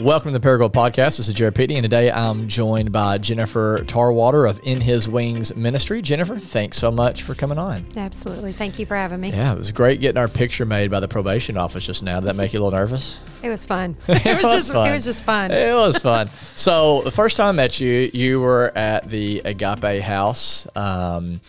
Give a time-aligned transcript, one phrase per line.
[0.00, 1.16] Welcome to the Paragould Podcast.
[1.16, 5.54] This is Jared Pitney, and today I'm joined by Jennifer Tarwater of In His Wings
[5.56, 6.02] Ministry.
[6.02, 7.84] Jennifer, thanks so much for coming on.
[7.96, 8.52] Absolutely.
[8.52, 9.30] Thank you for having me.
[9.30, 12.20] Yeah, it was great getting our picture made by the probation office just now.
[12.20, 13.18] Did that make you a little nervous?
[13.42, 13.96] It was fun.
[14.08, 14.88] It, was, was just fun.
[14.88, 15.50] it was just fun.
[15.50, 16.28] It was fun.
[16.54, 20.68] so the first time I met you, you were at the Agape House.
[20.76, 21.40] Um,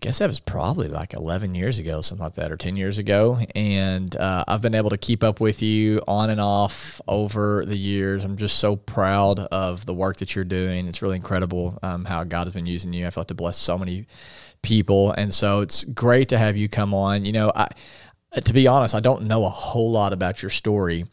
[0.00, 3.38] guess that was probably like 11 years ago, something like that, or 10 years ago.
[3.54, 7.76] And uh, I've been able to keep up with you on and off over the
[7.76, 8.24] years.
[8.24, 10.86] I'm just so proud of the work that you're doing.
[10.86, 13.06] It's really incredible um, how God has been using you.
[13.06, 14.06] I feel like to bless so many
[14.62, 15.12] people.
[15.12, 17.24] And so it's great to have you come on.
[17.26, 17.68] You know, I,
[18.40, 21.04] to be honest, I don't know a whole lot about your story.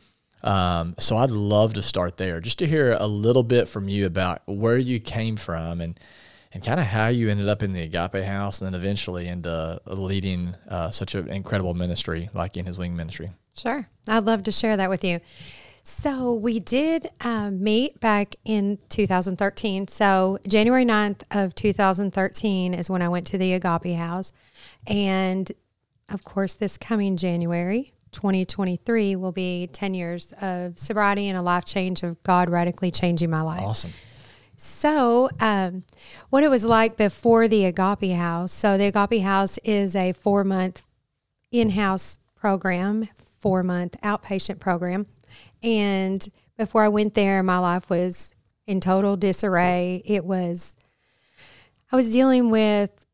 [0.44, 4.06] Um, so I'd love to start there, just to hear a little bit from you
[4.06, 6.00] about where you came from and
[6.58, 9.80] and kind of how you ended up in the Agape House, and then eventually into
[9.86, 13.30] leading uh, such an incredible ministry like in His Wing Ministry.
[13.56, 13.88] Sure.
[14.08, 15.20] I'd love to share that with you.
[15.84, 19.88] So we did um, meet back in 2013.
[19.88, 24.32] So January 9th of 2013 is when I went to the Agape House.
[24.88, 25.52] And
[26.10, 31.66] of course, this coming January, 2023, will be 10 years of sobriety and a life
[31.66, 33.62] change of God radically changing my life.
[33.62, 33.92] Awesome.
[34.60, 35.84] So, um,
[36.32, 38.52] what it was like before the Agape House.
[38.52, 40.84] So, the Agape House is a four month
[41.52, 43.08] in house program,
[43.40, 45.06] four month outpatient program.
[45.62, 48.34] And before I went there, my life was
[48.66, 50.02] in total disarray.
[50.06, 50.76] It was,
[51.92, 53.06] I was dealing with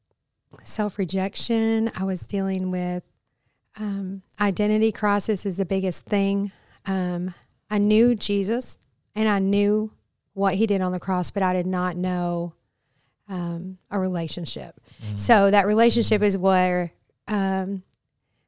[0.64, 3.05] self rejection, I was dealing with
[3.77, 6.53] um, identity crisis, is the biggest thing.
[6.86, 7.33] Um,
[7.69, 8.80] I knew Jesus
[9.14, 9.91] and I knew
[10.34, 12.53] what he did on the cross, but I did not know
[13.30, 14.80] um, a relationship.
[15.16, 16.92] So that relationship is where
[17.28, 17.84] um,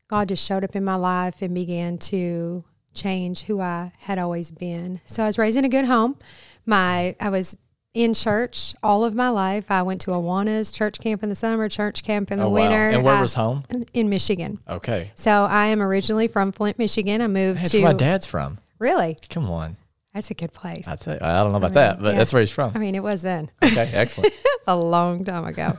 [0.07, 2.63] God just showed up in my life and began to
[2.93, 5.01] change who I had always been.
[5.05, 6.17] So I was raised in a good home.
[6.65, 7.55] My I was
[7.93, 9.69] in church all of my life.
[9.71, 12.55] I went to Awana's church camp in the summer, church camp in the Oh, wow.
[12.55, 12.89] winter.
[12.89, 13.63] And where I- was home?
[13.93, 14.59] in Michigan.
[14.67, 15.11] Okay.
[15.15, 17.21] So I am originally from Flint, Michigan.
[17.21, 18.59] I moved That's to where my dad's from.
[18.79, 19.17] really.
[19.29, 19.77] Come on.
[20.15, 20.87] That's a good place.
[20.87, 22.17] I, tell you, I don't know about that, but yeah.
[22.17, 22.71] that's where he's from.
[22.73, 23.51] I mean, it was then.
[23.63, 24.33] Okay, excellent.
[24.65, 25.73] a long time ago.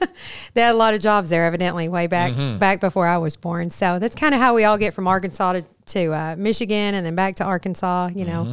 [0.54, 2.58] they had a lot of jobs there, evidently, way back Mm-hmm.
[2.58, 3.70] back before I was born.
[3.70, 7.04] So that's kind of how we all get from Arkansas to, to uh, Michigan and
[7.06, 8.10] then back to Arkansas.
[8.14, 8.44] You know.
[8.44, 8.52] Mm-hmm.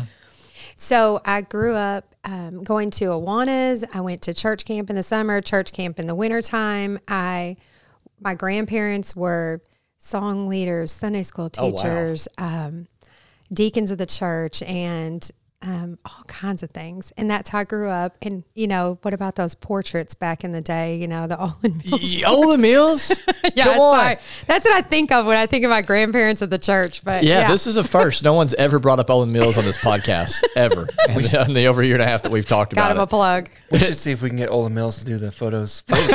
[0.77, 3.83] So I grew up um, going to Awana's.
[3.93, 6.97] I went to church camp in the summer, church camp in the wintertime.
[7.07, 7.57] I
[8.21, 9.61] my grandparents were
[9.97, 11.71] song leaders, Sunday school Oh, wow.
[11.81, 12.87] teachers, um,
[13.53, 15.29] deacons of the church, and
[15.61, 17.11] um, all kinds of things.
[17.17, 18.15] And that's how I grew up.
[18.21, 20.97] And you know, what about those portraits back in the day?
[20.97, 22.13] You know, the Olan Mills.
[22.23, 23.09] Olan Mills?
[23.55, 23.97] yeah, Come that's, on.
[23.97, 24.19] right.
[24.47, 27.03] that's what I think of when I think of my grandparents at the church.
[27.03, 28.23] But Yeah, yeah, this is a first.
[28.23, 30.87] No one's ever brought up Olan Mills on this podcast ever.
[31.09, 32.83] in, the, in the over year and a half that we've talked about.
[32.83, 33.09] got about him a it.
[33.09, 33.49] plug.
[33.71, 35.81] We should see if we can get Olan Mills to do the photos.
[35.81, 36.05] photo.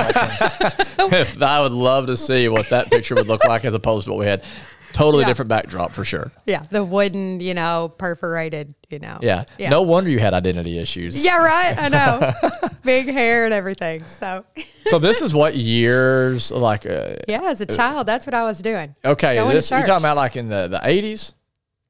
[1.45, 4.21] I would love to see what that picture would look like as opposed to what
[4.21, 4.45] we had.
[4.93, 5.29] Totally Yeah.
[5.29, 6.31] different backdrop for sure.
[6.47, 9.19] Yeah, the wooden, you know, perforated, you know.
[9.23, 9.45] Yeah.
[9.59, 9.71] Yeah.
[9.71, 11.23] No wonder you had identity issues.
[11.25, 11.75] Yeah, right.
[11.79, 12.69] I know.
[12.85, 14.05] Big hair and everything.
[14.05, 14.45] So,
[14.87, 18.59] So this is what years like uh, yeah, as a child, that's what I was
[18.61, 18.95] doing.
[19.05, 21.35] okay, Going this you're talking about like in the, the 80s,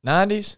[0.06, 0.56] 90s?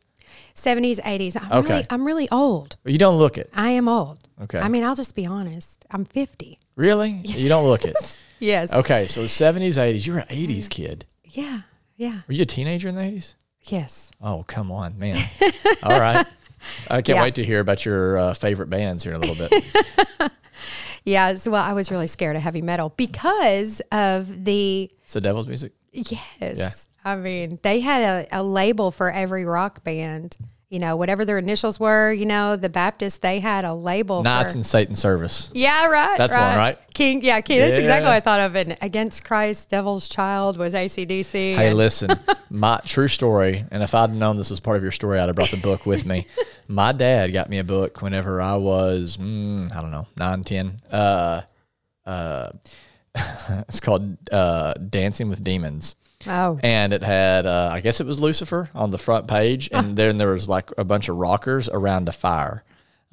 [0.54, 1.36] 70s, 80s.
[1.42, 1.68] I'm Okay.
[1.74, 2.76] really I'm really old.
[2.84, 3.50] You don't look it.
[3.54, 4.18] I am old.
[4.42, 4.58] Okay.
[4.58, 5.84] I mean, I'll just be honest.
[5.90, 6.58] I'm 50.
[6.76, 7.10] Really?
[7.24, 7.94] You don't look it.
[8.42, 8.72] Yes.
[8.72, 11.06] Okay, so the 70s, 80s, you're an 80s kid.
[11.24, 11.60] Yeah.
[12.02, 12.20] Yeah.
[12.26, 13.34] Were you a teenager in the 80s?
[13.62, 14.10] Yes.
[14.20, 15.24] Oh, come on, man.
[15.84, 16.26] All right.
[16.90, 17.22] I can't Yeah.
[17.22, 20.32] wait to hear about your uh, favorite bands here in a little bit.
[21.04, 21.34] Yeah.
[21.36, 25.48] So, well, I was really scared of heavy metal because of the It's the devil's
[25.48, 25.72] music.
[25.92, 26.30] Yes.
[26.58, 26.70] Yeah.
[27.04, 28.02] I mean, they had
[28.32, 30.36] a, a label for every rock band.
[30.72, 34.52] You know, whatever their initials were, you know, the Baptists, they had a label Knights
[34.52, 34.58] for.
[34.58, 35.50] in Satan service.
[35.52, 36.16] yeah, right.
[36.16, 36.78] That's one, right?
[36.94, 37.58] King, yeah, King.
[37.58, 38.08] That's exactly Yeah.
[38.08, 38.56] what I thought of.
[38.56, 41.56] And Against Christ, Devil's Child was ACDC.
[41.56, 42.08] Hey, and- listen,
[42.50, 45.36] my true story, and if I'd known this was part of your story, I'd have
[45.36, 46.26] brought the book with me.
[46.68, 50.80] my dad got me a book whenever I was, mm, I don't know, nine, ten.
[50.90, 51.42] Uh,
[52.06, 52.48] uh,
[53.68, 55.96] it's called uh, Dancing with Demons.
[56.26, 59.96] Oh, and it had uh, I guess it was Lucifer on the front page, and
[59.96, 62.64] then there was like a bunch of rockers around a fire.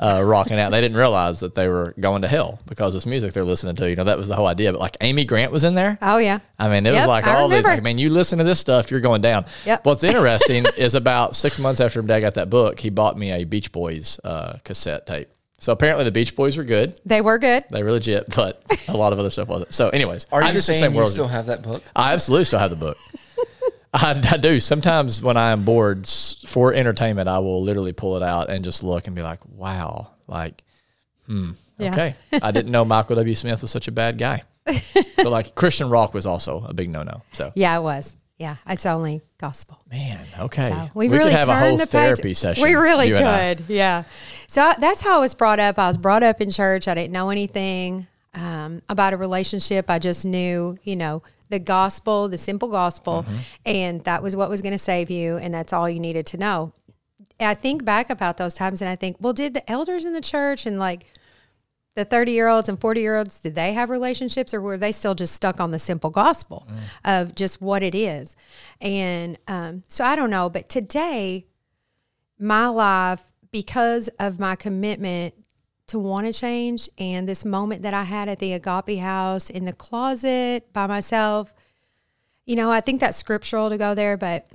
[0.01, 0.69] Uh, rocking out.
[0.69, 3.89] They didn't realize that they were going to hell because this music they're listening to.
[3.89, 4.71] You know, that was the whole idea.
[4.71, 5.97] But like Amy Grant was in there.
[6.01, 6.39] oh yeah.
[6.57, 7.57] I mean, it was Yep, like I all these.
[7.57, 7.75] remember.
[7.75, 9.43] Like, man, you listen to this stuff, you're going down.
[9.65, 9.83] Yep.
[9.85, 13.29] What's interesting is about six months after my Dad got that book, he bought me
[13.33, 15.27] a Beach Boys uh, cassette tape.
[15.59, 16.99] So apparently the Beach Boys were good.
[17.05, 17.65] They were good.
[17.69, 19.73] They were legit, but a lot of other stuff wasn't.
[19.73, 21.83] So, anyways, Are I'm you just the saying same you world still have that book?
[21.95, 22.97] I absolutely still have the book.
[23.93, 24.59] I, I do.
[24.59, 26.07] Sometimes when I am bored
[26.47, 30.11] for entertainment, I will literally pull it out and just look and be like, wow,
[30.27, 30.63] like,
[31.25, 31.91] hmm, Yeah.
[31.93, 32.15] okay.
[32.41, 33.35] I didn't know Michael W.
[33.35, 34.43] Smith was such a bad guy.
[35.19, 37.23] so, like, Christian rock was also a big no no.
[37.33, 38.15] So, Yeah, it was.
[38.39, 39.79] Yeah, it's only gospel.
[39.91, 40.69] man, okay.
[40.69, 42.37] So we, we really could have a whole the therapy page.
[42.37, 42.63] session.
[42.63, 43.55] We really you and I.
[43.55, 43.65] could.
[43.67, 44.03] Yeah.
[44.47, 45.77] So I, that's how I was brought up.
[45.77, 46.87] I was brought up in church.
[46.87, 49.89] I didn't know anything um, about a relationship.
[49.89, 53.37] I just knew, you know, the gospel, the simple gospel, Mm-hmm.
[53.65, 56.37] and that was what was going to save you, and that's all you needed to
[56.37, 56.71] know.
[57.41, 60.21] I think back about those times, and I think, well, did the elders in the
[60.21, 61.05] church and like
[61.95, 64.91] the 30 year olds and 40 year olds, did they have relationships or were they
[64.91, 66.67] still just stuck on the simple gospel
[67.03, 68.35] of just what it is?
[68.79, 70.49] And um, so I don't know.
[70.49, 71.45] But today,
[72.37, 75.33] my life, because of my commitment
[75.87, 79.65] to want to change and this moment that I had at the Agape house in
[79.65, 81.53] the closet by myself,
[82.45, 84.47] you know, I think that's scriptural to go there, but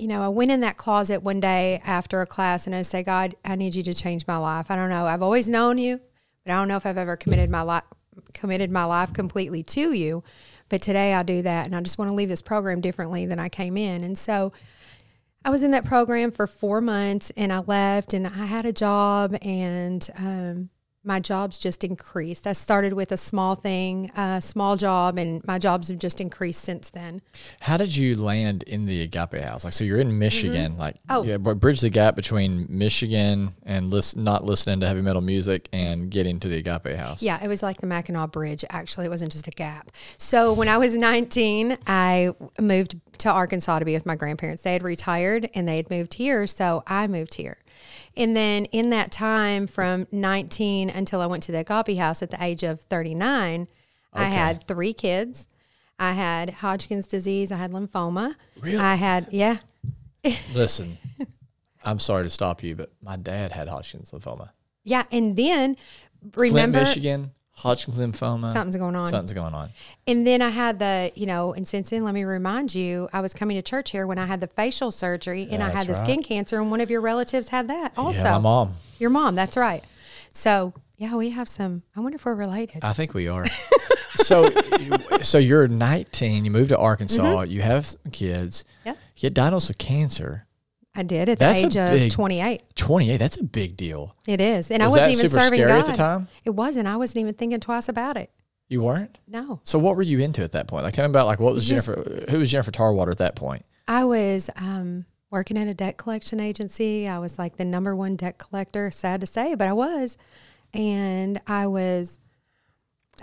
[0.00, 3.02] you know, I went in that closet one day after a class and I say,
[3.02, 4.70] God, I need you to change my life.
[4.70, 5.04] I don't know.
[5.04, 6.00] I've always known you,
[6.44, 7.84] but I don't know if I've ever committed my life
[8.32, 10.22] committed my life completely to you.
[10.68, 13.38] But today I do that and I just want to leave this program differently than
[13.38, 14.04] I came in.
[14.04, 14.52] And so
[15.44, 18.72] I was in that program for four months and I left and I had a
[18.72, 20.70] job and um,
[21.02, 22.46] my jobs just increased.
[22.46, 26.62] I started with a small thing, a small job, and my jobs have just increased
[26.62, 27.22] since then.
[27.60, 29.64] How did you land in the Agape House?
[29.64, 30.18] Like, so you're in mm-hmm.
[30.18, 30.76] Michigan.
[30.76, 31.22] Like, Oh.
[31.22, 36.10] yeah, bridge the gap between Michigan and listen, not listening to heavy metal music and
[36.10, 37.22] getting to the Agape House.
[37.22, 38.64] Yeah, it was like the Mackinac Bridge.
[38.68, 39.90] Actually, it wasn't just a gap.
[40.18, 44.62] So when I was 19, I moved to Arkansas to be with my grandparents.
[44.62, 47.58] They had retired and they had moved here, so I moved here.
[48.16, 52.30] And then in that time from 19 until I went to the Agape House at
[52.30, 53.68] the age of 39,
[54.12, 55.46] I had three kids.
[55.98, 57.52] I had Hodgkin's disease.
[57.52, 58.34] I had lymphoma.
[58.60, 58.78] Really?
[58.78, 59.58] I had, yeah.
[60.54, 60.98] Listen,
[61.84, 64.50] I'm sorry to stop you, but my dad had Hodgkin's lymphoma.
[64.82, 65.04] Yeah.
[65.12, 65.76] And then
[66.32, 68.52] Flint, remember, Michigan, Hodgkin's lymphoma.
[68.52, 69.06] something's going on.
[69.06, 69.70] Something's going on.
[70.06, 73.20] And then I had the, you know, and since then, let me remind you, I
[73.20, 75.92] was coming to church here when I had the facial surgery and I had the
[75.92, 76.04] right.
[76.04, 78.22] skin cancer, and one of your relatives had that also.
[78.22, 78.74] Yeah, my mom.
[78.98, 79.84] Your mom, that's right.
[80.32, 81.82] So, yeah, we have some.
[81.94, 82.82] I wonder if we're related.
[82.82, 83.44] I think we are.
[84.14, 84.50] so,
[85.20, 86.44] so you're 19.
[86.46, 87.42] You moved to Arkansas.
[87.42, 88.64] You have some kids.
[88.64, 88.88] Mm-hmm.
[88.88, 88.94] Yeah.
[89.16, 90.46] You get diagnosed with cancer.
[90.94, 92.62] I did at the That's age of big- 28.
[92.74, 93.16] 28.
[93.18, 94.16] That's a big deal.
[94.26, 94.70] It is.
[94.70, 95.70] And Was I wasn't even serving God.
[95.70, 96.28] at the time?
[96.44, 96.88] It wasn't.
[96.88, 98.30] I wasn't even thinking twice about it.
[98.68, 99.18] You weren't.
[99.28, 99.60] No.
[99.64, 100.84] So what were you into at that point?
[100.84, 102.30] Like tell me about like what was Just- Jennifer?
[102.30, 103.64] Who was Jennifer Tarwater at that point?
[103.86, 107.06] I was um, working at a debt collection agency.
[107.08, 110.16] I was like the number one debt collector, sad to say, but I was.
[110.72, 112.20] And I was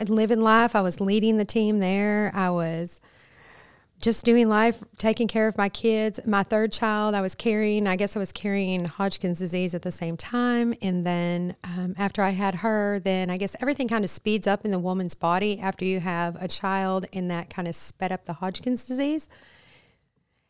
[0.07, 0.75] living life.
[0.75, 2.31] I was leading the team there.
[2.33, 2.99] I was
[3.99, 6.19] just doing life, taking care of my kids.
[6.25, 9.91] My third child, I was carrying, I guess I was carrying Hodgkin's disease at the
[9.91, 10.75] same time.
[10.81, 14.65] And then um, after I had her, then I guess everything kind of speeds up
[14.65, 18.25] in the woman's body after you have a child, and that kind of sped up
[18.25, 19.27] the Hodgkin's disease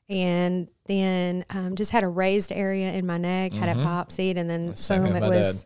[0.09, 4.49] and then um, just had a raised area in my neck, had it biopsied, and
[4.49, 5.65] then boom, it was.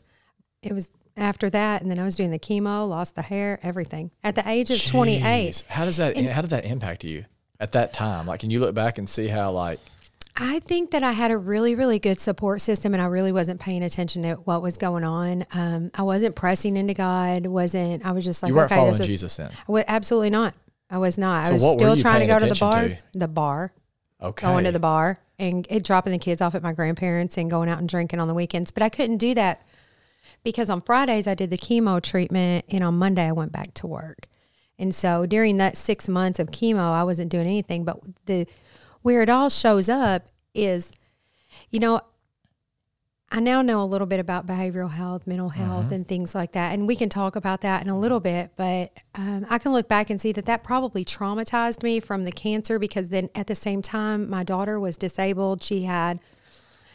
[0.63, 4.11] It was after that, and then I was doing the chemo, lost the hair, everything
[4.23, 5.63] at the age of twenty eight.
[5.67, 6.17] How does that?
[6.17, 7.25] how did that impact you
[7.61, 8.25] at that time?
[8.25, 9.79] Like, can you look back and see how like
[10.35, 13.59] I think that I had a really, really good support system, and I really wasn't
[13.59, 15.45] paying attention to what was going on.
[15.53, 17.45] Um, I wasn't pressing into God.
[17.45, 19.51] wasn't I was just like, you weren't okay, following this is Jesus then?
[19.69, 20.55] I absolutely not.
[20.89, 21.45] I was not.
[21.45, 23.19] So I was still trying to go to the bars, to?
[23.19, 23.73] the bar.
[24.21, 24.45] Okay.
[24.45, 27.79] going to the bar and dropping the kids off at my grandparents and going out
[27.79, 28.69] and drinking on the weekends.
[28.69, 29.65] But I couldn't do that
[30.43, 33.87] because on Fridays I did the chemo treatment and on Monday I went back to
[33.87, 34.27] work.
[34.81, 37.85] And so during that six months of chemo, I wasn't doing anything.
[37.85, 38.47] But the
[39.03, 40.91] where it all shows up is,
[41.69, 42.01] you know,
[43.31, 46.73] I now know a little bit about behavioral health, mental health, and things like that.
[46.73, 48.51] And we can talk about that in a little bit.
[48.57, 52.31] But um, I can look back and see that that probably traumatized me from the
[52.31, 55.63] cancer because then at the same time, my daughter was disabled.
[55.63, 56.19] She had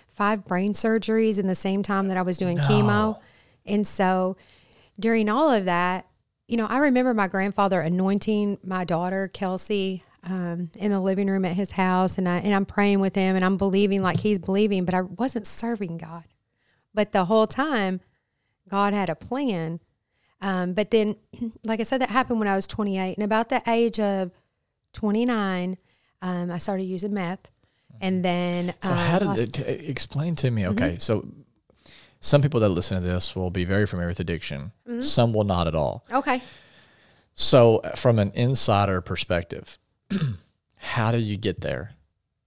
[0.09, 3.19] five brain surgeries in the same time that I was doing chemo.
[3.65, 4.37] And so
[5.01, 6.07] during all of that,
[6.49, 11.45] you know, I remember my grandfather anointing my daughter, Kelsey, um, in the living room
[11.45, 12.19] at his house.
[12.19, 15.03] And, I, and I'm praying with him and I'm believing like he's believing, but I
[15.03, 16.25] wasn't serving God.
[16.95, 18.01] But the whole time,
[18.69, 19.81] God had a plan.
[20.41, 21.17] Um, but then,
[21.65, 23.17] like I said, that happened when I was 28.
[23.17, 24.31] And about the age of
[24.93, 25.77] 29,
[26.23, 27.51] um, I started using meth.
[28.01, 30.63] And then, So um, how did lost- it, explain to me?
[30.63, 30.73] Mm-hmm.
[30.73, 31.27] Okay, so
[32.27, 34.73] some people that listen to this will be very familiar with addiction.
[34.89, 35.03] Mm-hmm.
[35.03, 36.05] Some will not at all.
[36.13, 36.43] okay.
[37.39, 39.79] So, from an insider perspective,
[40.79, 41.93] how do you get there?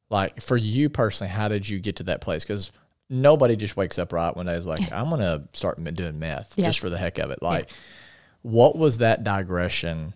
[0.09, 2.43] Like for you personally, how did you get to that place?
[2.43, 2.71] Because
[3.09, 6.65] nobody just wakes up right one day is like, I'm gonna start doing meth Yes.
[6.69, 7.41] just for the heck of it.
[7.43, 7.69] Like,
[8.41, 10.13] what was that digression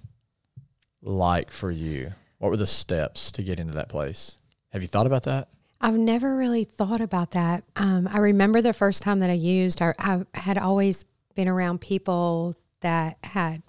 [1.04, 2.14] like for you?
[2.40, 4.38] What were the steps to get into that place?
[4.72, 5.50] Have you thought about that?
[5.84, 7.64] I've never really thought about that.
[7.76, 11.04] Um, I remember the first time that I used, I, I had always
[11.36, 13.62] been around people that had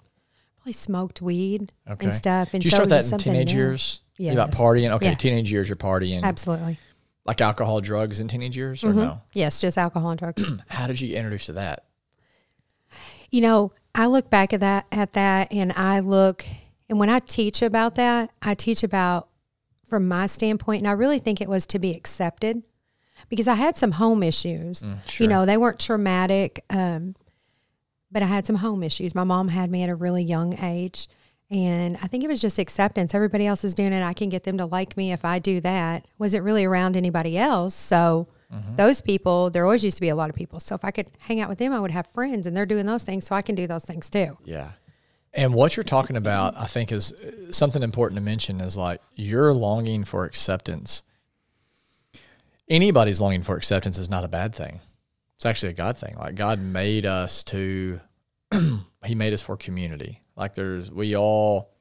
[0.57, 2.05] probably smoked weed Okay.
[2.05, 2.53] and stuff.
[2.53, 3.59] And Did you so start that in teenage new.
[3.59, 4.01] years?
[4.17, 4.57] Like Yes.
[4.57, 4.91] partying?
[4.91, 5.15] Okay, Yeah.
[5.15, 6.23] teenage years, you're partying.
[6.23, 6.79] Absolutely.
[7.25, 9.21] Like alcohol, drugs in teenage years, or no?
[9.33, 10.41] Yes, just alcohol and drugs.
[10.69, 11.83] How did you get introduced to that?
[13.31, 16.45] you know, I look back at that at that and I look
[16.87, 19.27] and when I teach about that, I teach about
[19.87, 22.63] from my standpoint and I really think it was to be accepted
[23.29, 24.83] because I had some home issues.
[25.07, 25.25] sure.
[25.25, 27.15] You know, they weren't traumatic um
[28.11, 29.13] but I had some home issues.
[29.13, 31.07] My mom had me at a really young age
[31.51, 33.13] and I think it was just acceptance.
[33.13, 34.03] Everybody else is doing it.
[34.03, 36.07] I can get them to like me if I do that.
[36.17, 37.75] Wasn't really around anybody else.
[37.75, 38.27] So
[38.77, 40.61] those people, there always used to be a lot of people.
[40.61, 42.85] So if I could hang out with them, I would have friends and they're doing
[42.85, 43.25] those things.
[43.25, 44.37] So I can do those things too.
[44.45, 44.71] Yeah.
[45.35, 49.01] And what you're talking about, I think, is uh, something important to mention is like
[49.13, 51.03] your longing for acceptance.
[52.69, 54.79] Anybody's longing for acceptance is not a bad thing.
[55.35, 56.15] It's actually a God thing.
[56.17, 57.99] Like God made us to,
[59.05, 60.21] He made us for community.
[60.37, 61.73] Like there's, we all,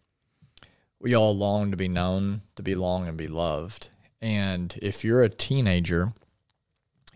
[0.98, 3.88] we all long to be known, to be long and be loved.
[4.20, 6.12] And if you're a teenager,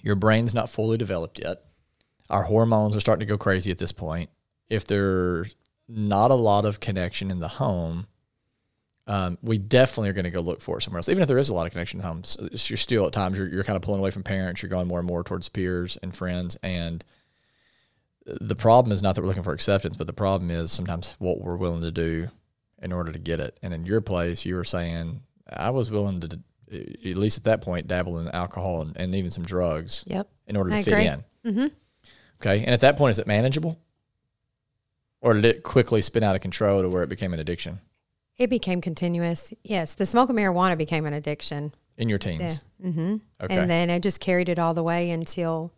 [0.02, 1.64] your brain's not fully developed yet.
[2.30, 4.30] Our hormones are starting to go crazy at this point.
[4.68, 5.56] If there's
[5.88, 8.06] not a lot of connection in the home,
[9.06, 11.08] um, we definitely are going to go look for it somewhere else.
[11.08, 13.12] Even if there is a lot of connection in the home, s- you're still at
[13.14, 14.60] times you're, you're kind of pulling away from parents.
[14.62, 16.56] You're going more and more towards peers and friends.
[16.62, 17.02] And
[18.26, 21.40] the problem is not that we're looking for acceptance, but the problem is sometimes what
[21.40, 22.28] we're willing to do
[22.82, 23.58] in order to get it.
[23.62, 26.38] And in your place, you were saying I was willing to,
[26.70, 30.28] at least at that point, dabble in alcohol and, and even some drugs Yep.
[30.46, 31.06] in order to I fit agree.
[31.06, 31.24] in.
[31.46, 31.66] Mm-hmm.
[32.42, 32.60] Okay.
[32.62, 33.80] And at that point, is it manageable?
[35.20, 37.80] Or did it quickly spin out of control to where it became an addiction
[38.36, 39.52] It became continuous.
[39.64, 39.94] Yes.
[39.94, 41.74] The smoke of marijuana became an addiction.
[41.96, 42.62] in your teens?
[42.84, 43.16] Mm-hmm.
[43.42, 43.56] Okay.
[43.58, 45.72] And then I just carried it all the way until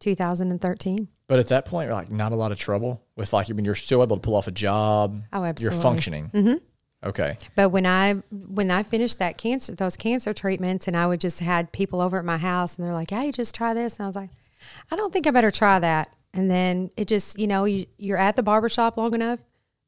[0.00, 1.08] 2013.
[1.26, 3.74] but at that point, like not a lot of trouble with like, I mean, you're
[3.74, 5.22] still able to pull off a job.
[5.32, 5.74] Oh, absolutely.
[5.76, 6.30] You're functioning.
[6.34, 7.08] Mm-hmm.
[7.08, 7.36] Okay.
[7.54, 11.40] But when I when I finished that cancer those cancer treatments and I would just
[11.40, 14.08] had people over at my house and they're like, "Hey, just try this." And I
[14.08, 14.30] was like,
[14.90, 18.18] "I don't think I better try that." And then it just, you know, you, you're
[18.18, 19.38] at the barber shop long enough,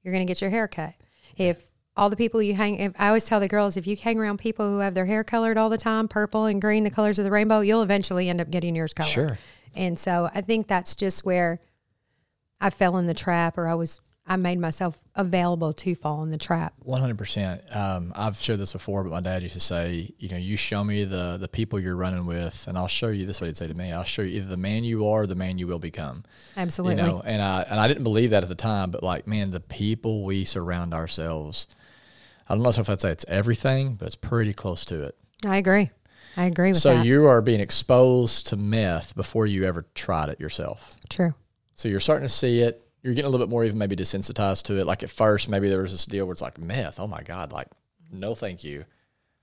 [0.02, 0.94] you're going to get your hair cut.
[1.36, 4.18] If all the people you hang, if, I always tell the girls, if you hang
[4.18, 7.18] around people who have their hair colored all the time, purple and green, the colors
[7.18, 9.10] of the rainbow, you'll eventually end up getting yours colored.
[9.10, 9.38] Sure.
[9.74, 11.60] And so I think that's just where
[12.60, 16.30] I fell in the trap, or I was, I made myself available to fall in
[16.30, 16.74] the trap.
[16.80, 17.62] One hundred percent.
[17.74, 20.82] Um, I've shared this before, but my dad used to say, you know, you show
[20.82, 23.24] me the the people you're running with, and I'll show you.
[23.24, 23.92] This is what he'd say to me.
[23.92, 26.24] I'll show you either the man you are, or the man you will become.
[26.56, 27.02] Absolutely.
[27.02, 29.52] You know, and I and I didn't believe that at the time, but like, man,
[29.52, 31.68] the people we surround ourselves.
[32.48, 35.16] I don't know if I'd say it's everything, but it's pretty close to it.
[35.44, 35.90] I agree.
[36.36, 37.06] I agree with So that.
[37.06, 40.94] you are being exposed to meth before you ever tried it yourself.
[41.08, 41.34] True.
[41.74, 42.85] So you're starting to see it.
[43.06, 44.84] You're getting a little bit more even maybe desensitized to it.
[44.84, 46.98] Like at first, maybe there was this deal where it's like meth.
[46.98, 47.68] Oh my god, like
[48.10, 48.84] no, thank you.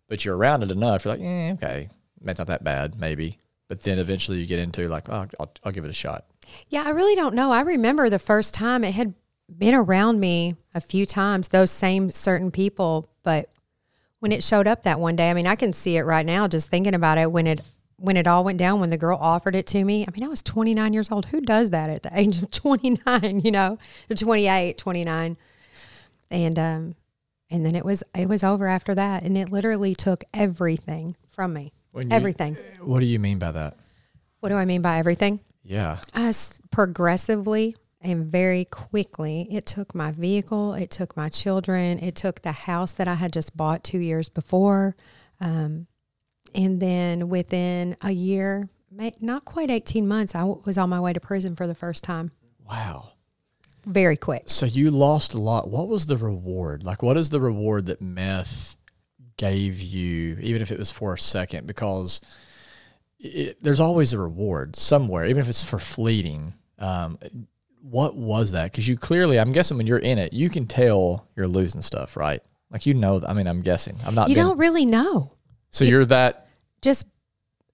[0.10, 1.06] But you're around it enough.
[1.06, 1.90] You're like, eh, okay,
[2.26, 3.40] it's not that bad, maybe.
[3.70, 6.26] But then eventually you get into like, oh, I'll, I'll give it a shot.
[6.68, 7.52] Yeah, I really don't know.
[7.52, 9.14] I remember the first time it had
[9.50, 13.50] been around me a few times, those same certain people, but
[14.20, 16.50] when it showed up that one day, I mean, I can see it right now
[16.50, 17.62] just thinking about it when it
[18.04, 20.04] when it all went down when the girl offered it to me.
[20.06, 21.28] I mean, I was 29 years old.
[21.28, 23.78] Who does that at the age of 29, you know?
[24.10, 25.38] Or 28, 29.
[26.30, 26.96] And um
[27.50, 31.54] and then it was it was over after that and it literally took everything from
[31.54, 31.72] me.
[31.96, 32.58] You- everything.
[32.82, 33.78] What do you mean by that?
[34.42, 35.40] What do I mean by everything?
[35.64, 36.00] Yeah.
[36.14, 42.42] us progressively and very quickly it took my vehicle it took my children it took
[42.42, 44.98] the house that i had just bought two years before
[45.40, 45.88] um,
[46.56, 48.70] and then within a year
[49.22, 52.32] not quite 18 months I was on my way to prison for the first time
[52.68, 53.14] Wow.
[53.86, 55.70] very quick So you lost a lot.
[55.70, 56.84] What was the reward?
[56.84, 58.76] Like, what is the reward that meth
[59.38, 61.66] gave you, even if it was for a second?
[61.68, 62.22] Because
[63.20, 66.54] it, there's always a reward somewhere, even if it's for fleeting.
[66.80, 67.18] Um,
[67.82, 68.72] what was that?
[68.72, 72.16] Because you clearly, I'm guessing when you're in it, you can tell you're losing stuff,
[72.18, 72.42] right?
[72.72, 73.22] Like you know.
[73.28, 73.98] I mean, I'm guessing.
[74.06, 74.30] I'm not.
[74.30, 75.34] you been- don't really know
[75.72, 76.43] So you're that.
[76.84, 77.08] Just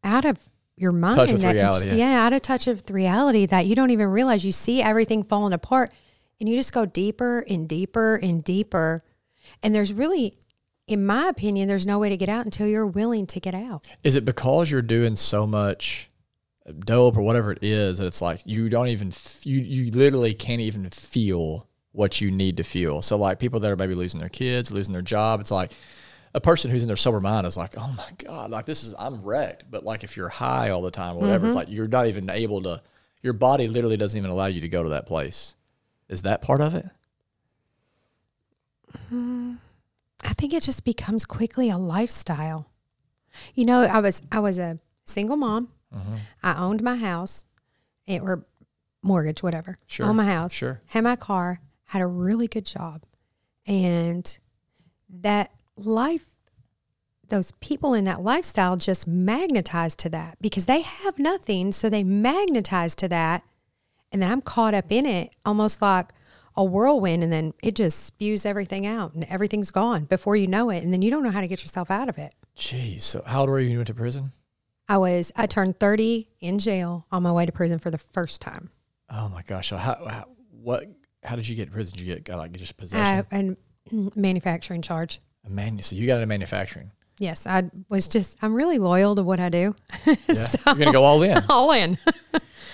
[0.04, 0.38] out of
[0.78, 2.12] your mind Touch with that reality, just- yeah.
[2.14, 5.52] yeah out of touch with reality that you don't even realize you see everything falling
[5.52, 5.92] apart
[6.40, 9.04] and you just go deeper and deeper and deeper
[9.62, 10.34] and there's really
[10.88, 13.88] in my opinion, there's no way to get out until you're willing to get out.
[14.04, 16.10] Is it because you're doing so much
[16.80, 20.34] dope or whatever it is that it's like you don't even f- you you literally
[20.34, 23.02] can't even feel what you need to feel.
[23.04, 25.74] So like people that are maybe losing their kids, losing their job, it's like
[26.34, 28.94] a person who's in their sober mind is like, oh my god, like this is
[28.98, 29.66] I'm wrecked.
[29.70, 31.68] But like if you're high all the time or whatever, it's mm-hmm.
[31.68, 32.82] like you're not even able to.
[33.22, 35.56] Your body literally doesn't even allow you to go to that place.
[36.08, 36.86] Is that part of it?
[39.12, 39.58] Mm,
[40.24, 42.70] I think it just becomes quickly a lifestyle.
[43.54, 45.70] You know, I was I was a single mom.
[45.94, 46.16] Mm-hmm.
[46.44, 47.46] I owned my house,
[48.06, 48.46] it, or
[49.02, 49.78] mortgage, whatever.
[49.88, 50.54] Sure, Owned my house.
[50.54, 50.82] sure.
[50.88, 51.62] Had my car.
[51.86, 53.04] Had a really good job,
[53.66, 54.38] and
[55.10, 55.52] that
[55.86, 56.30] life,
[57.28, 62.04] those people in that lifestyle just magnetize to that because they have nothing, so they
[62.04, 63.44] magnetize to that,
[64.12, 66.10] and then I'm caught up in it, almost like
[66.56, 70.70] a whirlwind, and then it just spews everything out, and everything's gone before you know
[70.70, 72.34] it, and then you don't know how to get yourself out of it.
[72.58, 73.02] Jeez.
[73.02, 74.32] So how old were you when you went to prison?
[74.90, 78.42] I was I turned 30 in jail on my way to prison for the first
[78.42, 78.72] time.
[79.10, 79.70] Oh my gosh.
[79.70, 80.86] How, how what
[81.24, 81.96] how did you get to prison?
[81.98, 83.26] Did you get like just I, possession?
[83.92, 85.22] and manufacturing charge.
[85.46, 86.92] A man so you got into manufacturing.
[87.18, 89.76] Yes, I was just I'm really loyal to what I do.
[90.06, 90.16] Yeah.
[90.36, 91.44] so, You're gonna go all in.
[91.50, 91.98] all in.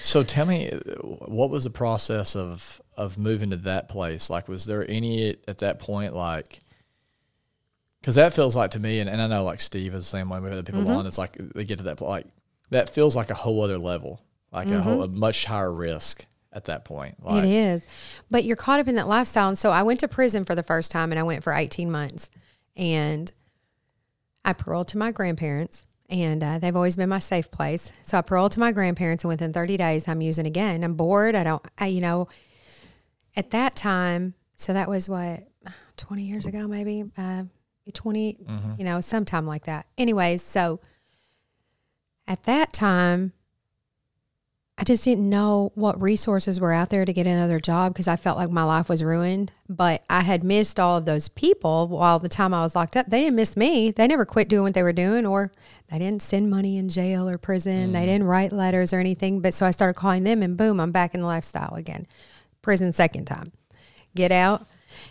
[0.02, 0.70] So tell me,
[1.02, 4.30] what was the process of of moving to that place?
[4.30, 6.60] Like, was there any at that point, like,
[8.02, 10.30] because that feels like to me, and, and I know like Steve is the same
[10.30, 10.92] way with other people Mm-hmm.
[10.92, 11.08] on.
[11.08, 12.28] It's like they get to that like
[12.70, 16.66] that feels like a whole other level, like a whole a much higher risk at
[16.66, 17.16] that point.
[17.24, 17.46] Like, Mm-hmm.
[17.46, 17.82] it is.
[18.30, 19.48] But you're caught up in that lifestyle.
[19.50, 21.90] And so I went to prison for the first time and I went for 18
[21.90, 22.30] months.
[22.76, 23.32] And
[24.44, 27.92] I paroled to my grandparents and uh, they've always been my safe place.
[28.04, 30.84] So I paroled to my grandparents and within 30 days I'm using again.
[30.84, 31.36] I'm bored.
[31.36, 32.28] I don't, I, you know,
[33.36, 35.44] at that time, so that was what,
[35.98, 37.44] 20 years ago, maybe, uh,
[37.94, 38.38] 20,
[38.78, 39.86] you know, sometime like that.
[39.98, 40.80] Anyways, so
[42.28, 43.34] at that time,
[44.78, 48.18] I just didn't know what resources were out there to get another job because I
[48.18, 49.54] felt like my life was ruined.
[49.70, 53.08] But I had missed all of those people while the time I was locked up.
[53.08, 53.92] They didn't miss me.
[53.92, 55.54] They never quit doing what they were doing, or
[55.90, 57.94] they didn't send money in jail or prison.
[57.94, 59.40] They didn't write letters or anything.
[59.40, 62.06] But so I started calling them, and boom, I'm back in the lifestyle again.
[62.62, 63.54] Prison second time.
[64.14, 64.68] Get out.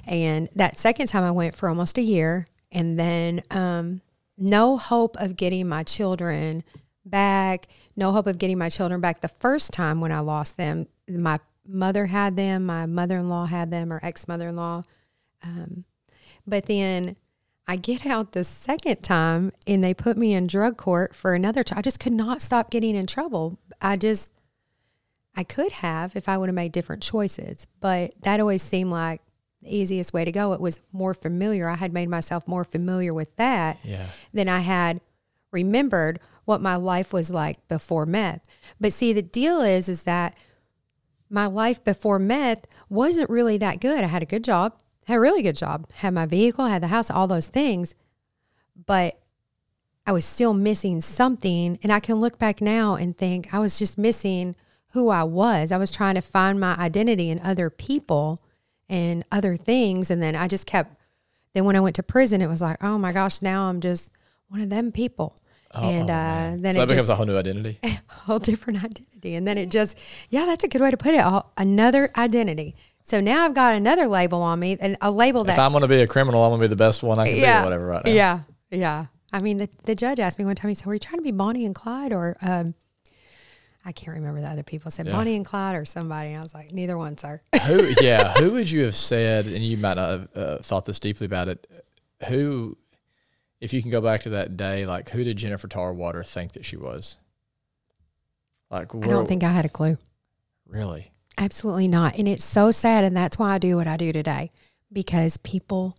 [0.06, 2.48] And that second time I went for almost a year.
[2.70, 4.02] And then um,
[4.36, 6.64] no hope of getting my children
[7.04, 7.66] back.
[7.96, 10.86] No hope of getting my children back the first time when I lost them.
[11.08, 14.82] My mother had them, my mother in law had them, or ex mother in law.
[15.42, 15.84] Um,
[16.46, 17.16] but then
[17.66, 21.62] I get out the second time and they put me in drug court for another.
[21.62, 23.58] Ch- I just could not stop getting in trouble.
[23.80, 24.30] I just,
[25.36, 29.20] I could have if I would have made different choices, but that always seemed like
[29.62, 30.52] the easiest way to go.
[30.52, 31.68] It was more familiar.
[31.68, 34.06] I had made myself more familiar with that Yeah.
[34.34, 35.00] than I had
[35.54, 38.46] remembered what my life was like before meth.
[38.78, 40.36] But see, the deal is, is that
[41.30, 44.04] my life before meth wasn't really that good.
[44.04, 46.88] I had a good job, had a really good job, had my vehicle, had the
[46.88, 47.94] house, all those things.
[48.86, 49.18] But
[50.06, 51.78] I was still missing something.
[51.82, 54.54] And I can look back now and think I was just missing
[54.88, 55.72] who I was.
[55.72, 58.38] I was trying to find my identity in other people
[58.88, 60.10] and other things.
[60.10, 60.96] And then I just kept,
[61.52, 64.12] then when I went to prison, it was like, oh my gosh, now I'm just
[64.48, 65.36] one of them people.
[65.74, 67.78] And uh, then so it that becomes just, a whole new identity.
[67.82, 69.34] a whole different identity.
[69.34, 69.98] And then it just,
[70.30, 71.18] yeah, that's a good way to put it.
[71.18, 72.76] a- Another identity.
[73.02, 75.82] So now I've got another label on me, and a label that if I'm going
[75.82, 77.60] to be a criminal, I'm going to be the best one I can be, yeah,
[77.60, 77.86] or whatever.
[77.86, 78.10] Right now.
[78.10, 79.06] Yeah, yeah.
[79.30, 80.70] I mean, the, the judge asked me one time.
[80.70, 82.72] He said, "Were you trying to be Bonnie and Clyde, or um,
[83.84, 85.12] I can't remember the other people said Yeah.
[85.12, 88.52] Bonnie and Clyde or somebody?" And I was like, "Neither one, sir." who yeah who
[88.52, 91.66] would you have said and you might not have uh, thought this deeply about it
[92.28, 92.76] who
[93.64, 96.64] if you can go back to that day like who did jennifer tarwater think that
[96.64, 97.16] she was
[98.70, 99.98] like I don't think I had a clue.
[100.66, 102.16] really Absolutely not.
[102.16, 103.04] And it's so sad.
[103.04, 104.50] And that's why I do what I do today
[104.92, 105.96] because people,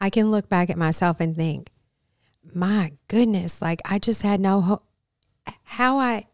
[0.00, 1.70] I can look back at myself and think,
[2.54, 4.84] my goodness, like I just had no hope.
[5.64, 6.26] How I,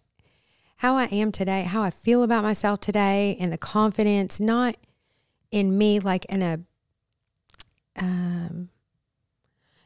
[0.78, 4.76] how I am today, how I feel about myself today, and the confidence, not
[5.52, 6.60] in me, like in a,
[7.96, 8.70] um,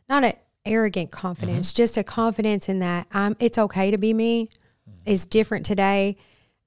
[0.08, 0.32] not an
[0.68, 1.76] arrogant confidence, mm-hmm.
[1.76, 3.36] just a confidence in that I'm.
[3.40, 4.46] It's okay to be me.
[4.46, 5.10] Mm-hmm.
[5.10, 6.16] Is different today.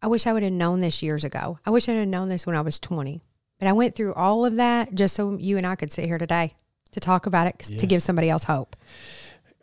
[0.01, 1.59] I wish I would have known this years ago.
[1.65, 3.21] I wish I'd have known this when I was 20.
[3.59, 6.17] But I went through all of that just so you and I could sit here
[6.17, 6.55] today
[6.91, 8.75] to talk about it to give somebody else hope.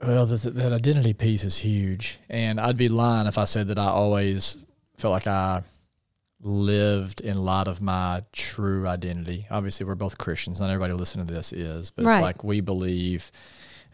[0.07, 3.79] well that, that identity piece is huge and i'd be lying if i said that
[3.79, 4.57] i always
[4.97, 5.63] felt like i
[6.41, 11.35] lived in light of my true identity obviously we're both christians not everybody listening to
[11.35, 12.17] this is but Right.
[12.19, 13.31] it's like we believe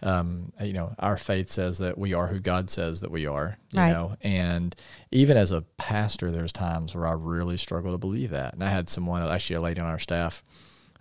[0.03, 3.57] um, you know, our faith says that we are who God says that we are,
[3.73, 3.93] you Right.
[3.93, 4.75] know, and
[5.11, 8.53] even as a pastor, there's times where I really struggle to believe that.
[8.55, 10.43] And I had someone, actually a lady on our staff,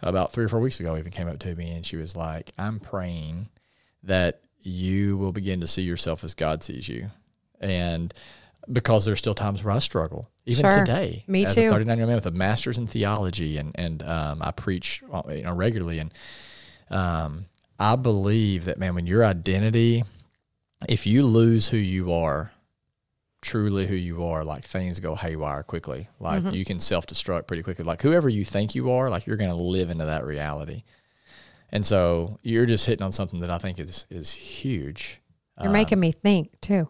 [0.01, 2.51] about three or four weeks ago, even came up to me and she was like,
[2.57, 3.49] "I'm praying
[4.03, 7.09] that you will begin to see yourself as God sees you,"
[7.59, 8.13] and
[8.71, 10.79] because there's still times where I struggle, even Sure.
[10.79, 11.23] today.
[11.27, 11.67] Me as too.
[11.67, 15.03] a 39 year old man with a master's in theology, and and um, I preach
[15.11, 16.13] uh, you know regularly, and
[16.89, 17.45] um,
[17.79, 20.03] I believe that man, when your identity,
[20.87, 22.51] if you lose who you are,
[23.41, 26.07] truly who you are, like things go haywire quickly.
[26.19, 26.55] Like Mm-hmm.
[26.55, 27.83] you can self destruct pretty quickly.
[27.85, 30.83] Like whoever you think you are, like you're going to live into that reality.
[31.71, 35.19] And so you're just hitting on something that I think is is huge.
[35.61, 36.87] You're making me think too.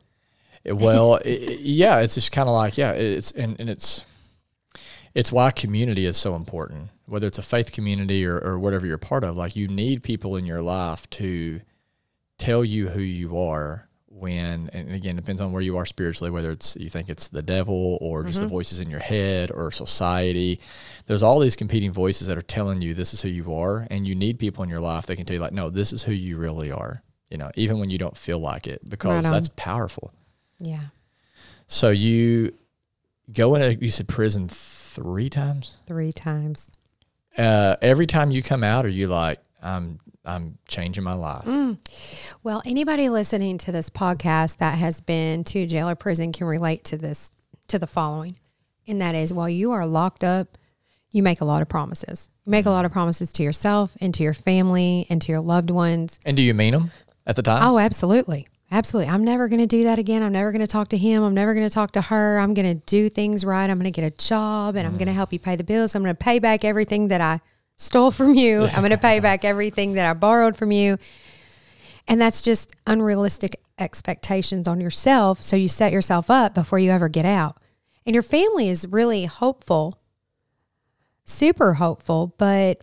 [0.64, 4.06] It- well, i i- yeah, it's just kind of like yeah, it's and, and it's
[5.16, 6.90] it's why community is so important.
[7.06, 10.38] Whether it's a faith community or, or whatever you're part of, like you need people
[10.38, 11.60] in your life to
[12.38, 16.52] tell you who you are when and again depends on where you are spiritually whether
[16.52, 18.54] it's you think it's the devil or just the mm-hmm.
[18.54, 20.60] voices in your head or society.
[21.08, 24.08] There's all these competing voices that are telling you this is who you are and
[24.08, 26.12] you need people in your life that can tell you like no this is who
[26.12, 29.50] you really are you know even when you don't feel like it because Right that's
[29.56, 30.14] powerful.
[30.60, 30.88] Yeah.
[31.68, 32.54] so you
[33.32, 35.78] go in a, you said prison three times?
[35.88, 36.70] Three times.
[37.38, 41.78] Uh, every time you come out are you like i'm i'm changing my life Mm.
[42.44, 46.84] Well, anybody listening to this podcast that has been to jail or prison can relate
[46.86, 47.32] to this,
[47.68, 48.38] to the following.
[48.88, 50.58] And that is while you are locked up,
[51.12, 52.30] you make a lot of promises.
[52.46, 55.42] You make a lot of promises to yourself and to your family and to your
[55.42, 56.20] loved ones.
[56.26, 56.92] and do you mean them
[57.26, 58.48] at the time Oh, absolutely.
[58.74, 59.14] Absolutely.
[59.14, 60.24] I'm never going to do that again.
[60.24, 61.22] I'm never going to talk to him.
[61.22, 62.40] I'm never going to talk to her.
[62.40, 63.70] I'm going to do things right.
[63.70, 65.94] I'm going to get a job and I'm going to help you pay the bills.
[65.94, 67.40] I'm going to pay back everything that I
[67.78, 68.64] stole from you.
[68.64, 70.98] I'm going to pay back everything that I borrowed from you.
[72.08, 75.44] And that's just unrealistic expectations on yourself.
[75.44, 77.58] So you set yourself up before you ever get out.
[78.08, 80.00] And your family is really hopeful,
[81.24, 82.82] super hopeful, but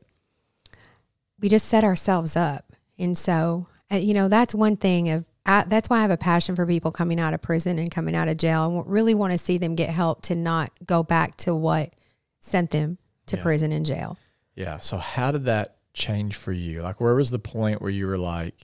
[1.40, 2.72] we just set ourselves up.
[2.96, 6.16] And so, uh, you know, that's one thing of I, that's why I have a
[6.16, 8.66] passion for people coming out of prison and coming out of jail.
[8.80, 11.92] and really want to see them get help to not go back to what
[12.38, 13.42] sent them to Yeah.
[13.42, 14.16] prison and jail.
[14.54, 14.78] Yeah.
[14.80, 16.82] So how did that change for you?
[16.82, 18.54] Like, where was the point where you were like,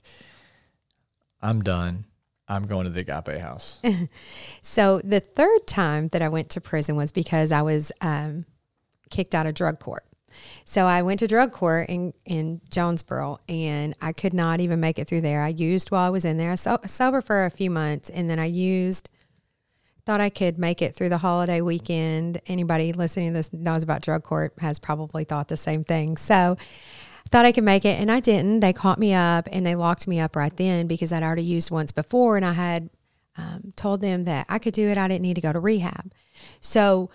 [1.41, 2.05] I'm done.
[2.47, 3.79] I'm going to the Agape house.
[4.61, 8.45] So the third time that I went to prison was because I was um,
[9.09, 10.05] kicked out of drug court.
[10.69, 14.99] So I went to drug court in, in Jonesboro and I could not even make
[14.99, 15.41] it through there.
[15.41, 16.51] I used while I was in there.
[16.51, 19.09] I so, sober for a few months and then I used,
[20.05, 22.41] thought I could make it through the holiday weekend.
[22.47, 26.17] Anybody listening to this knows about drug court has probably thought the same thing.
[26.17, 26.57] So
[27.31, 28.59] thought I could make it and I didn't.
[28.59, 31.71] They caught me up and they locked me up right then because I'd already used
[31.71, 32.89] once before and I had
[33.37, 34.97] um, told them that I could do it.
[34.97, 36.11] I didn't need to go to rehab.
[36.59, 37.09] So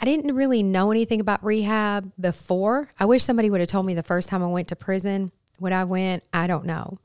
[0.00, 2.90] I didn't really know anything about rehab before.
[2.98, 5.32] I wish somebody would have told me the first time I went to prison.
[5.58, 6.98] When I went, I don't know.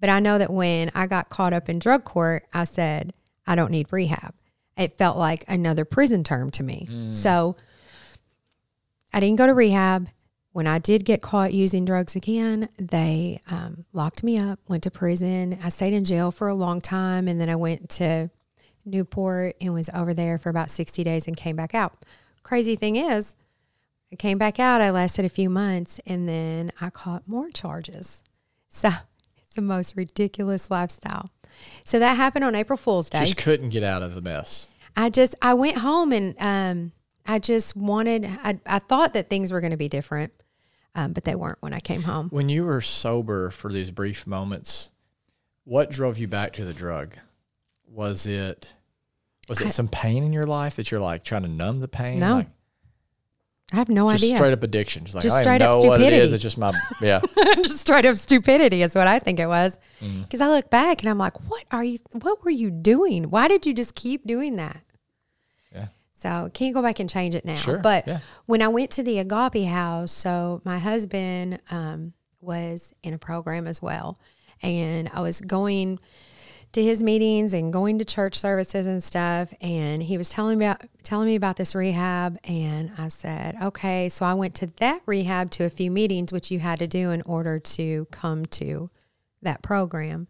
[0.00, 3.14] But I know that when I got caught up in drug court, I said,
[3.46, 4.34] I don't need rehab.
[4.76, 6.88] It felt like another prison term to me.
[7.12, 7.56] So
[9.14, 10.08] I didn't go to rehab.
[10.52, 14.90] When I did get caught using drugs again, they um, locked me up, went to
[14.90, 15.58] prison.
[15.62, 18.30] I stayed in jail for a long time, and then I went to
[18.84, 22.04] Newport and was over there for about 60 days and came back out.
[22.42, 23.34] Crazy thing is,
[24.12, 28.22] I came back out, I lasted a few months, and then I caught more charges.
[28.68, 28.90] So
[29.38, 31.30] it's the most ridiculous lifestyle.
[31.84, 33.20] So that happened on April Fool's Day.
[33.20, 34.68] Just couldn't get out of the mess.
[34.96, 36.92] I just I went home and um,
[37.26, 40.32] I just wanted I, I thought that things were going to be different,
[40.94, 42.28] um, but they weren't when I came home.
[42.28, 44.90] When you were sober for these brief moments,
[45.64, 47.16] what drove you back to the drug?
[47.86, 48.74] Was it
[49.48, 52.18] was it some pain in your life that you're like trying to numb the pain?
[52.20, 52.48] No, Like,
[53.72, 54.36] I have no just idea.
[54.36, 55.04] straight up addiction.
[55.04, 56.30] Just like Just I don't straight up know what it is.
[56.30, 56.34] stupidity.
[56.34, 57.20] It's just my yeah.
[57.64, 59.78] just straight up stupidity is what I think it was.
[60.00, 60.22] Mm.
[60.24, 61.98] Because I look back and I'm like, what are you?
[62.12, 63.24] What were you doing?
[63.30, 64.82] Why did you just keep doing that?
[65.74, 65.86] Yeah.
[66.20, 67.54] So can't go back and change it now.
[67.54, 68.20] Sure, But yeah.
[68.46, 73.66] when I went to the Agape House, so my husband um, was in a program
[73.66, 74.18] as well,
[74.62, 75.98] and I was going
[76.72, 79.52] to his meetings and going to church services and stuff.
[79.60, 84.08] And he was telling me about telling me about this rehab, and I said, okay.
[84.08, 87.10] So I went to that rehab to a few meetings, which you had to do
[87.10, 88.90] in order to come to
[89.42, 90.28] that program.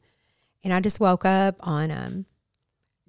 [0.65, 2.27] And I just woke up on um,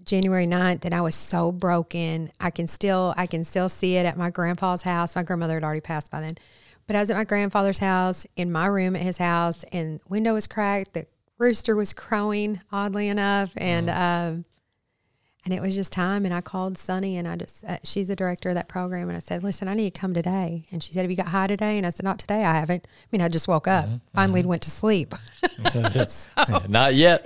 [0.04, 2.32] January 9th and I was so broken.
[2.40, 5.16] I can still I can still see it at my grandpa's house.
[5.16, 6.36] My grandmother had already passed by then.
[6.86, 10.34] But I was at my grandfather's house in my room at his house and window
[10.34, 11.08] was cracked, the
[11.44, 14.46] rooster was crowing, oddly enough, and um,
[15.46, 16.24] and it was just time.
[16.26, 19.16] And I called Sunny, and I just uh, she's the director of that program, and
[19.16, 21.48] I said, "Listen, I need to come today." And she said, "Have you got high
[21.48, 22.44] today?" And I said, "Not today.
[22.46, 22.88] I haven't.
[22.88, 23.88] I mean, I just woke up.
[24.16, 25.14] Finally went to sleep."
[26.70, 27.22] Not yet.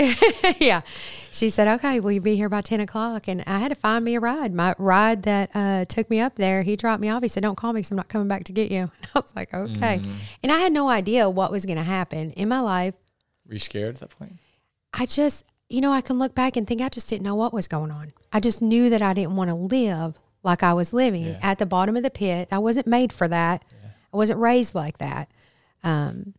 [0.59, 0.81] yeah.
[1.31, 3.27] She said, okay, will you be here by 10 o'clock?
[3.27, 4.55] And I had to find me a ride.
[4.55, 7.21] My ride that uh, took me up there, he dropped me off.
[7.21, 8.79] He said, don't call me because I'm not coming back to get you.
[8.79, 10.01] And I was like, okay.
[10.41, 12.95] And I had no idea what was going to happen in my life.
[13.47, 14.37] Were you scared at that point?
[14.93, 17.53] I just, you know, I can look back and think I just didn't know what
[17.53, 18.13] was going on.
[18.33, 21.39] I just knew that I didn't want to live like I was living Yeah.
[21.41, 22.47] at the bottom of the pit.
[22.51, 23.63] I wasn't made for that.
[24.13, 25.29] I wasn't raised like that.
[25.83, 26.33] Um,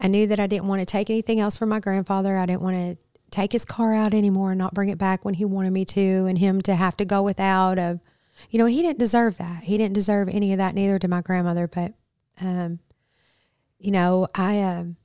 [0.00, 2.36] I knew that I didn't want to take anything else from my grandfather.
[2.38, 5.34] I didn't want to take his car out anymore and not bring it back when
[5.34, 7.78] he wanted me to, and him to have to go without.
[7.78, 8.00] Of,
[8.50, 9.64] you know, he didn't deserve that.
[9.64, 10.74] He didn't deserve any of that.
[10.74, 11.66] Neither did my grandmother.
[11.66, 11.94] But,
[12.40, 12.78] um,
[13.78, 14.96] you know, I um,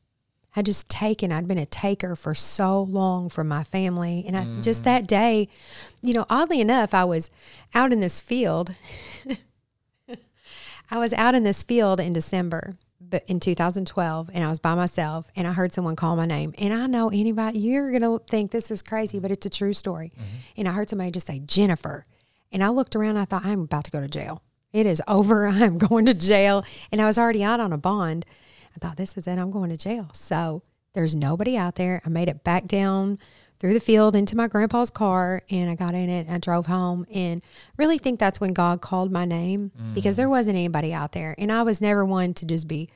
[0.54, 1.32] had just taken.
[1.32, 4.86] I'd been a taker for so long from my family, and I just mm.
[4.86, 5.50] that day,
[6.02, 7.32] you know, oddly enough, I was
[7.74, 8.76] out in this field.
[10.92, 14.76] I was out in this field in December, but in 2012, and I was by
[14.76, 16.54] myself, and I heard someone call my name.
[16.60, 20.12] And I know anybody, you're gonna think this is crazy, but it's a true story.
[20.14, 20.38] Mm-hmm.
[20.58, 22.06] And I heard somebody just say Jennifer,
[22.52, 23.18] and I looked around.
[23.18, 24.44] I thought I'm about to go to jail.
[24.72, 25.48] It is over.
[25.48, 28.28] I'm going to jail, and I was already out on a bond.
[28.76, 29.38] I thought this is it.
[29.38, 30.10] I'm going to jail.
[30.14, 32.02] So there's nobody out there.
[32.06, 33.20] I made it back down
[33.60, 36.66] through the field into my grandpa's car and I got in it and I drove
[36.66, 37.42] home and
[37.78, 40.32] really think that's when God called my name because there mm.
[40.32, 42.90] wasn't anybody out there and I was never one to just be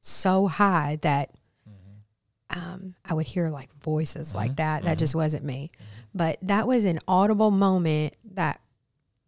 [0.00, 1.32] so high that
[1.68, 2.58] mm-hmm.
[2.58, 4.56] um, I would hear like voices like mm-hmm.
[4.56, 4.84] that.
[4.84, 5.18] That just mm-hmm.
[5.18, 5.70] wasn't me.
[6.14, 8.60] But that was an audible moment that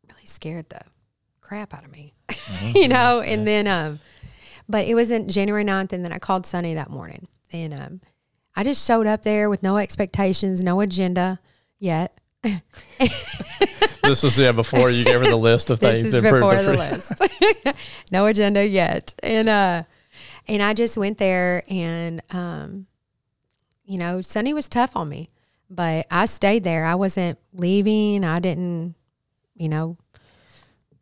[0.08, 0.80] really scared the
[1.42, 2.14] crap out of me,
[2.74, 3.20] you know?
[3.20, 4.00] And then, um,
[4.68, 8.00] but it was in January 9th and then I called Sunny that morning and, um,
[8.56, 11.38] I just showed up there with no expectations, no agenda
[11.78, 12.18] yet.
[14.08, 16.10] This was yeah before you gave her the list of things.
[16.10, 17.76] This is before the list.
[18.10, 19.14] no agenda yet.
[19.22, 19.82] And uh
[20.46, 22.86] and I just went there and um
[23.84, 25.30] you know, Sunny was tough on me,
[25.70, 26.84] but I stayed there.
[26.84, 28.24] I wasn't leaving.
[28.24, 28.94] I didn't,
[29.54, 29.96] you know,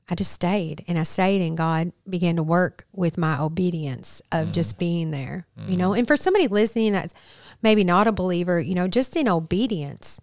[0.09, 4.49] I just stayed and I stayed and God began to work with my obedience of
[4.49, 4.53] mm.
[4.53, 5.47] just being there.
[5.67, 5.79] You mm.
[5.79, 7.15] know, and for somebody listening that's
[7.63, 10.21] maybe not a believer, you know, just in obedience,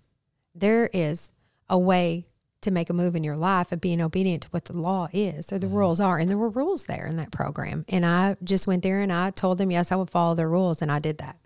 [0.56, 1.32] there is
[1.70, 2.28] a way
[2.62, 5.52] to make a move in your life of being obedient to what the law is
[5.52, 5.74] or the mm.
[5.74, 6.18] rules are.
[6.18, 7.84] And there were rules there in that program.
[7.90, 10.82] And I just went there and I told them, yes, I would follow the rules.
[10.82, 11.38] And I did that.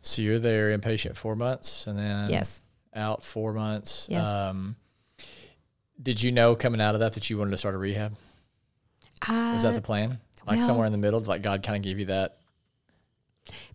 [0.00, 2.62] So you're there inpatient four months, and then Yes.
[2.94, 4.06] out four months.
[4.08, 4.26] Yes.
[4.26, 4.76] Um,
[6.02, 8.12] did you know coming out of that that you wanted to start a rehab?
[9.28, 10.18] Was that Uh, the plan?
[10.46, 12.36] Like well- somewhere in the middle, like God kind of gave you that.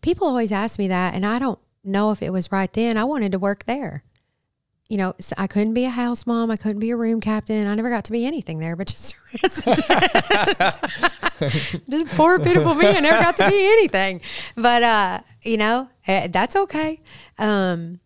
[0.02, 1.14] people always ask me that.
[1.16, 2.98] And I don't know if it was right then.
[2.98, 4.04] I wanted to work there.
[4.90, 6.52] You know, so I couldn't be a house mom.
[6.52, 7.66] I couldn't be a room captain.
[7.68, 9.16] I never got to be anything there, but just
[11.90, 12.88] just poor, pitiful me.
[12.88, 14.22] I never got to be anything.
[14.56, 17.02] But, uh, you know, eh, that's okay.
[17.40, 18.00] Um,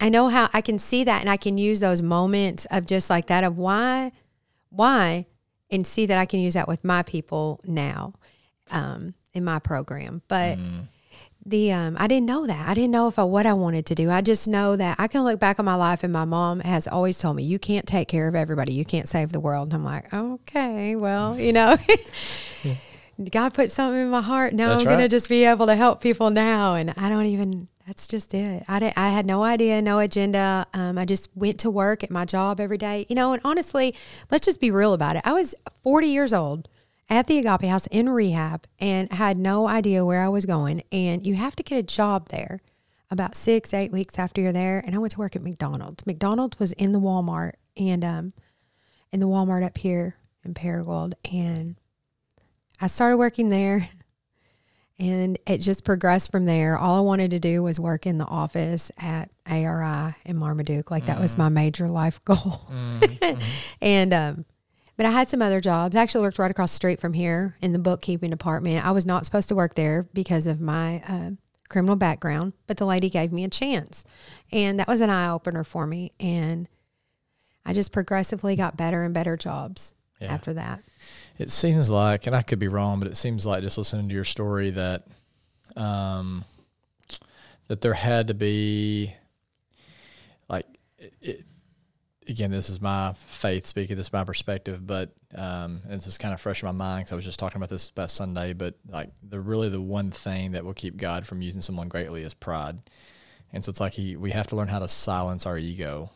[0.00, 3.10] I know how I can see that and I can use those moments of just
[3.10, 4.12] like that of why,
[4.70, 5.26] why,
[5.70, 8.14] and see that I can use that with my people now
[8.70, 10.22] um, in my program.
[10.26, 10.58] But
[11.44, 12.68] the um, I didn't know that.
[12.68, 14.10] I didn't know if I, what I wanted to do.
[14.10, 16.86] I just know that I can look back on my life and my mom has
[16.86, 18.72] always told me, you can't take care of everybody.
[18.72, 19.68] You can't save the world.
[19.68, 21.76] And I'm like, okay, well, you know.
[23.30, 24.54] God put something in my heart.
[24.54, 27.68] Now That's I'm gonna just be able to help people now, and I don't even.
[27.90, 28.62] That's just it.
[28.68, 30.64] I didn't, I had no idea, no agenda.
[30.72, 33.32] Um, I just went to work at my job every day, you know.
[33.32, 33.96] And honestly,
[34.30, 35.22] let's just be real about it.
[35.24, 36.68] I was 40 years old
[37.08, 40.84] at the Agape House in rehab, and had no idea where I was going.
[40.92, 42.60] And you have to get a job there
[43.10, 44.78] about six, eight weeks after you're there.
[44.86, 46.06] And I went to work at McDonald's.
[46.06, 48.32] McDonald's was in the Walmart, and um,
[49.10, 51.74] in the Walmart up here in Paragould, and
[52.80, 53.88] I started working there
[55.00, 56.76] and it just progressed from there.
[56.78, 60.90] All I wanted to do was work in the office at ARI in Marmaduke.
[60.90, 62.70] Like that was my major life goal.
[63.80, 64.44] and, um,
[64.96, 65.96] but I had some other jobs.
[65.96, 68.84] I actually worked right across the street from here in the bookkeeping department.
[68.86, 71.30] I was not supposed to work there because of my uh,
[71.70, 74.04] criminal background, but the lady gave me a chance.
[74.52, 76.12] And that was an eye opener for me.
[76.20, 76.68] And
[77.64, 80.32] I just progressively got better and better jobs Yeah.
[80.34, 80.80] after that.
[81.40, 84.14] It seems like, and I could be wrong, but it seems like just listening to
[84.14, 85.06] your story that,
[85.74, 86.44] um,
[87.68, 89.14] that there had to be,
[90.50, 90.66] like,
[90.98, 91.46] it,
[92.28, 93.96] again, this is my faith speaking.
[93.96, 97.04] This is my perspective, but um, and this is kind of fresh in my mind
[97.04, 98.52] because I was just talking about this past Sunday.
[98.52, 102.22] But like the really the one thing that will keep God from using someone greatly
[102.22, 102.78] is pride,
[103.52, 106.10] and so it's like he we have to learn how to silence our ego,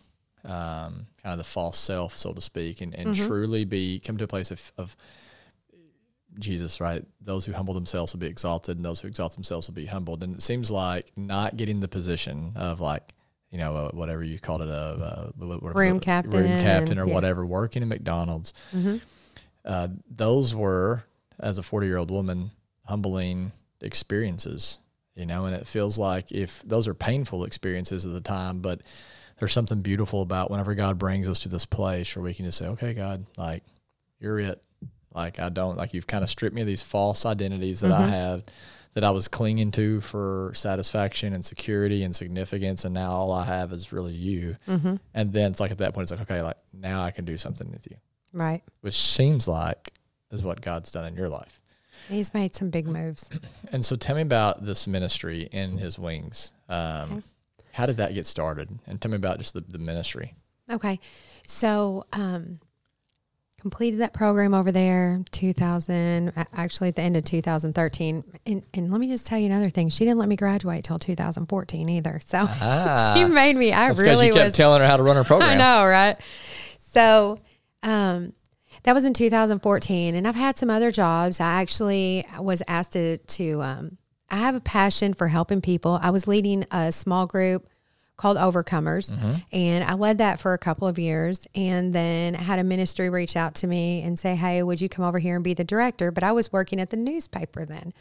[0.45, 4.25] um, kind of the false self, so to speak, and, and truly be come to
[4.25, 4.97] a place of, of
[6.39, 7.05] Jesus, right?
[7.21, 10.23] Those who humble themselves will be exalted, and those who exalt themselves will be humbled.
[10.23, 13.15] And it seems like not getting the position of like,
[13.51, 17.07] you know, uh, whatever you called it, a uh, whatever- Room captain room captain, or
[17.07, 17.15] yeah.
[17.15, 18.53] whatever, working at McDonald's.
[19.65, 21.05] Uh, those were,
[21.39, 22.51] as a forty-year-old woman,
[22.85, 24.79] humbling experiences.
[25.15, 28.81] You know, and it feels like if those are painful experiences at the time, but
[29.39, 32.59] there's something beautiful about whenever God brings us to this place where we can just
[32.59, 33.63] say, "Okay, God, like
[34.21, 34.63] you're it."
[35.15, 38.09] Like I don't like you've kind of stripped me of these false identities that I
[38.09, 38.43] have
[38.95, 43.45] that I was clinging to for satisfaction and security and significance, and now all I
[43.45, 44.57] have is really you.
[44.69, 44.97] Mm-hmm.
[45.15, 47.37] And then it's like at that point, it's like, okay, like now I can do
[47.37, 47.97] something with you,
[48.33, 48.63] Right.
[48.81, 49.93] which seems like
[50.31, 51.61] is what God's done in your life.
[52.09, 53.31] He's made some big moves.
[53.73, 56.53] And so, tell me about this ministry in His Wings.
[56.69, 57.25] Um,
[57.75, 58.79] How did that get started?
[58.87, 60.35] And tell me about just the, the ministry.
[60.71, 61.01] Okay.
[61.47, 62.61] So, um,
[63.61, 69.01] completed that program over there 2000 actually at the end of 2013 and, and let
[69.01, 72.47] me just tell you another thing she didn't let me graduate till 2014 either so
[73.15, 75.49] she made me i really you kept was telling her how to run her program.
[75.49, 76.19] I know, right?
[76.95, 77.41] So,
[77.83, 78.35] um,
[78.85, 81.41] that was in 2014, and I've had some other jobs.
[81.41, 83.63] I actually was asked to to.
[83.63, 83.99] Um,
[84.35, 86.01] I have a passion for helping people.
[86.03, 87.69] I was leading a small group
[88.17, 89.13] called Overcomers,
[89.53, 91.47] and I led that for a couple of years.
[91.55, 95.05] And then had a ministry reach out to me and say, "Hey, would you come
[95.05, 97.93] over here and be the director?" But I was working at the newspaper then,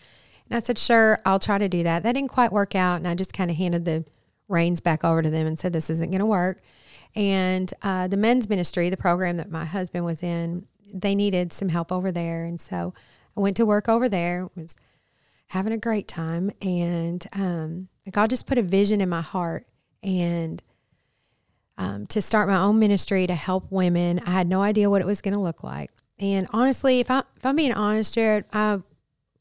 [0.49, 3.07] and I said, "Sure, I'll try to do that." That didn't quite work out, and
[3.07, 4.03] I just kind of handed the
[4.47, 6.61] reins back over to them and said, "This isn't going to work."
[7.15, 11.69] And uh, the men's ministry, the program that my husband was in, they needed some
[11.69, 12.95] help over there, and so
[13.37, 14.49] I went to work over there.
[14.55, 14.75] Was
[15.47, 19.67] having a great time, and um, God just put a vision in my heart,
[20.01, 20.61] and
[21.77, 24.19] um, to start my own ministry to help women.
[24.25, 27.23] I had no idea what it was going to look like, and honestly, if I
[27.37, 28.81] if I'm being honest, Jared, I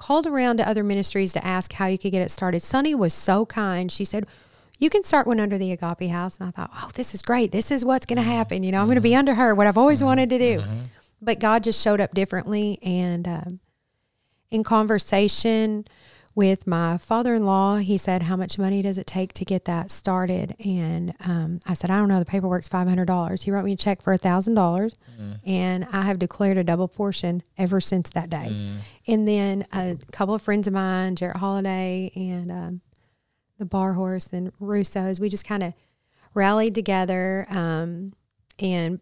[0.02, 2.60] called around to other ministries to ask how you could get it started.
[2.60, 3.90] Sunny was so kind.
[3.90, 4.26] She said,
[4.78, 6.38] You can start one under the Agape House.
[6.38, 7.52] And I thought, Oh, this is great.
[7.52, 8.64] This is what's going to happen.
[8.64, 10.64] You know, I'm going to be under her, what I've always wanted to do.
[11.20, 12.80] But God just showed up differently.
[12.82, 13.60] And um,
[14.52, 15.84] in conversation
[16.34, 19.64] with my father in law, he said, How much money does it take to get
[19.66, 20.54] that started?
[20.64, 22.18] And um, I said, I don't know.
[22.18, 23.42] The paperwork's $500.
[23.42, 24.54] He wrote me a check for $1,000.
[24.54, 24.94] dollars
[25.44, 28.48] And I have declared a double portion ever since that day.
[29.06, 32.80] And then a couple of friends of mine, Jarrett Holiday and um,
[33.58, 35.74] the Bar Horse and Russo's, we just kind of
[36.34, 38.14] rallied together um,
[38.58, 39.00] and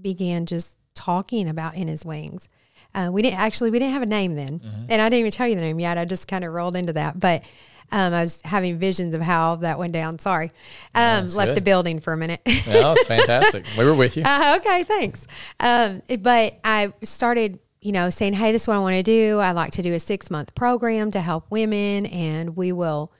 [0.00, 2.48] began just talking about In His Wings.
[2.94, 5.48] Uh, we didn't actually we didn't have a name then, and I didn't even tell
[5.48, 5.98] you the name yet.
[5.98, 7.42] I just kind of rolled into that, but
[7.90, 10.18] um, I was having visions of how that went down.
[10.18, 10.50] Sorry,
[10.94, 11.56] um, left good.
[11.56, 12.40] the building for a minute.
[12.46, 13.64] Yeah, it's fantastic.
[13.78, 14.22] we were with you.
[14.24, 15.26] Uh, okay, thanks.
[15.60, 19.38] Um, but I started, you know, saying, hey, this is what I want to do.
[19.38, 23.12] I like to do a six month program to help women, and we will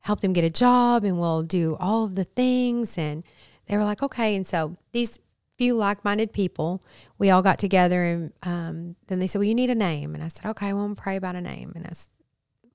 [0.00, 2.98] help them get a job and we'll do all of the things.
[2.98, 3.22] And
[3.66, 4.34] they were like, okay.
[4.36, 5.20] And so these
[5.62, 6.82] few like minded people,
[7.18, 10.14] we all got together and um, then they said, well, you need a name.
[10.14, 11.72] And I said, okay, well, I'm pray about a name.
[11.76, 11.92] And I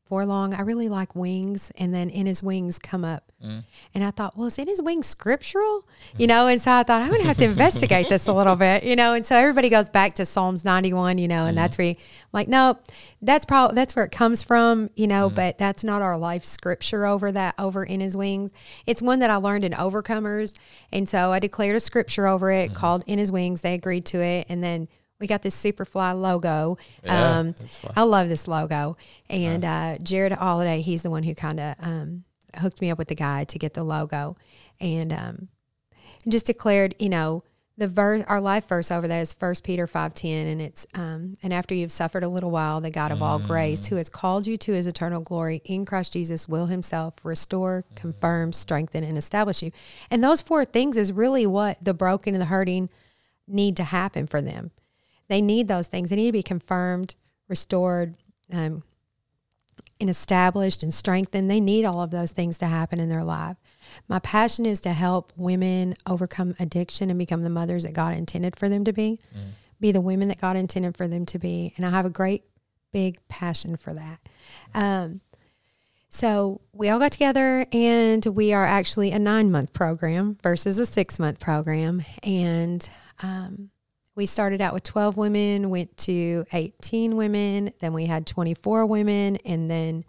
[0.08, 1.72] for long, I really like wings.
[1.78, 3.32] And then in his wings come up.
[3.44, 3.64] Mm.
[3.94, 5.86] And I thought, well, is in his wings scriptural?
[6.18, 8.56] You know, and so I thought I'm going to have to investigate this a little
[8.68, 9.14] bit, you know.
[9.14, 11.80] And so everybody goes back to Psalms 91, you know, and that's mm.
[11.80, 11.96] where you,
[12.32, 12.80] like, no,
[13.22, 15.30] that's probably that's where it comes from, you know.
[15.30, 15.36] Mm.
[15.36, 18.52] But that's not our life scripture over that over in his wings.
[18.86, 20.56] It's one that I learned in Overcomers,
[20.92, 22.76] and so I declared a scripture over it mm-hmm.
[22.76, 23.62] called in his wings.
[23.62, 24.88] They agreed to it, and then
[25.20, 26.78] we got this Superfly logo.
[27.04, 27.56] Yeah, um.
[27.96, 28.98] I love this logo.
[29.30, 32.24] And uh, Jared Holiday, he's the one who kind of um,
[32.60, 34.38] hooked me up with the guy to get the logo,
[34.80, 35.48] and um,
[36.28, 37.44] just declared, you know,
[37.80, 41.38] the verse, our life verse over there is First Peter five ten, and it's um,
[41.44, 44.48] and after you've suffered a little while, the God of all grace, who has called
[44.48, 49.62] you to His eternal glory in Christ Jesus, will Himself restore, confirm, strengthen, and establish
[49.62, 49.72] you.
[50.10, 52.90] And those four things is really what the broken and the hurting
[53.48, 54.72] need to happen for them.
[55.28, 56.10] They need those things.
[56.10, 57.16] They need to be confirmed,
[57.48, 58.16] restored,
[58.52, 58.84] um,
[60.00, 61.50] and established and strengthened.
[61.50, 63.58] They need all of those things to happen in their life.
[64.08, 68.56] My passion is to help women overcome addiction and become the mothers that God intended
[68.56, 69.20] for them to be,
[69.80, 71.74] be the women that God intended for them to be.
[71.78, 72.44] And I have a great
[72.92, 74.20] big passion for that.
[74.74, 75.22] Um,
[76.10, 80.86] So we all got together, and we are actually a nine month program versus a
[80.86, 82.04] six month program.
[82.24, 82.88] And
[83.22, 83.72] um,
[84.18, 89.38] we started out with 12 women, went to 18 women, then we had 24 women,
[89.46, 90.04] and then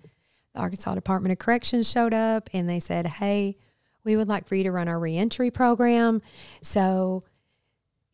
[0.54, 3.56] the Arkansas Department of Corrections showed up and they said, Hey,
[4.04, 6.22] we would like for you to run our reentry program.
[6.62, 7.22] So,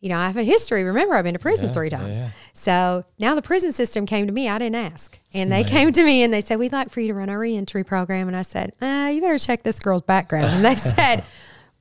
[0.01, 0.82] you know, I have a history.
[0.82, 2.18] Remember, I've been to prison Yeah, three times.
[2.18, 2.30] yeah.
[2.53, 4.49] So now the prison system came to me.
[4.49, 5.18] I didn't ask.
[5.32, 7.38] And they came to me and they said, We'd like for you to run our
[7.38, 8.26] reentry program.
[8.26, 10.47] And I said, uh, You better check this girl's background.
[10.53, 11.24] And they said,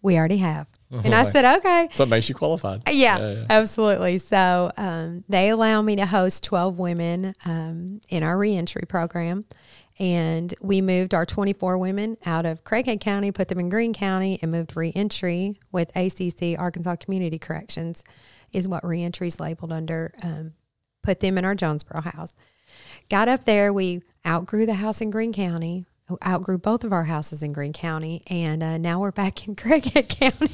[0.03, 0.67] We already have.
[1.03, 1.89] And I said, Okay.
[1.93, 2.83] So it makes you qualified.
[2.89, 4.17] Yeah, absolutely.
[4.19, 9.45] So um, they allow me to host 12 women um, in our reentry program.
[9.99, 14.39] And we moved our 24 women out of Craighead County, put them in Greene County,
[14.41, 18.03] and moved reentry with ACC, Arkansas Community Corrections,
[18.51, 20.13] is what reentry is labeled under.
[20.23, 20.53] Um,
[21.03, 22.35] put them in our Jonesboro house.
[23.09, 25.85] Got up there, we outgrew the house in Greene County,
[26.25, 30.19] outgrew both of our houses in Greene County, and uh, now we're back in Craighead
[30.19, 30.53] County.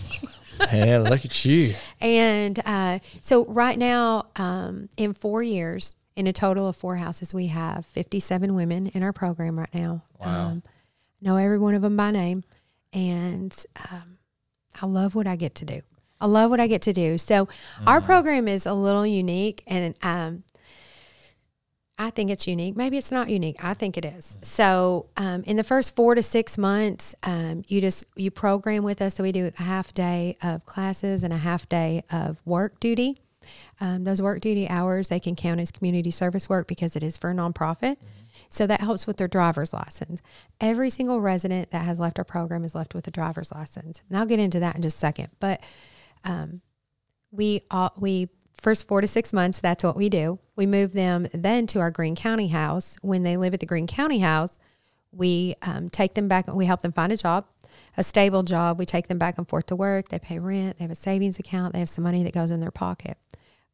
[0.73, 1.75] Yeah, look at you.
[2.01, 7.33] And uh, so right now, um, in four years, in a total of four houses,
[7.33, 10.03] we have 57 women in our program right now.
[10.19, 10.47] Wow.
[10.47, 10.63] Um,
[11.21, 12.43] know every one of them by name.
[12.91, 13.55] And
[13.91, 14.17] um,
[14.81, 15.81] I love what I get to do.
[16.21, 17.17] I love what I get to do.
[17.17, 17.47] So
[17.87, 20.43] our program is a little unique and um,
[22.01, 22.77] I think it's unique.
[22.77, 23.61] Maybe it's not unique.
[23.61, 24.37] I think it is.
[24.41, 29.01] So, um, in the first four to six months, um, you just you program with
[29.01, 29.15] us.
[29.15, 33.21] So we do a half day of classes and a half day of work duty.
[33.81, 37.17] Um, those work duty hours they can count as community service work because it is
[37.17, 37.97] for a nonprofit.
[38.47, 40.21] So that helps with their driver's license.
[40.61, 44.03] Every single resident that has left our program is left with a driver's license.
[44.07, 45.29] And I'll get into that in just a second.
[45.41, 45.61] But
[46.23, 46.61] um,
[47.31, 48.29] we all, we
[48.59, 50.39] first four to six months that's what we do.
[50.55, 52.97] We move them then to our greene county house.
[53.01, 54.59] When they live at the greene county house
[55.11, 57.45] we um, take them back and we help them find a job
[57.97, 58.77] a stable job.
[58.77, 60.09] We take them back and forth to work.
[60.09, 62.59] They pay rent they have a savings account they have some money that goes in
[62.59, 63.17] their pocket.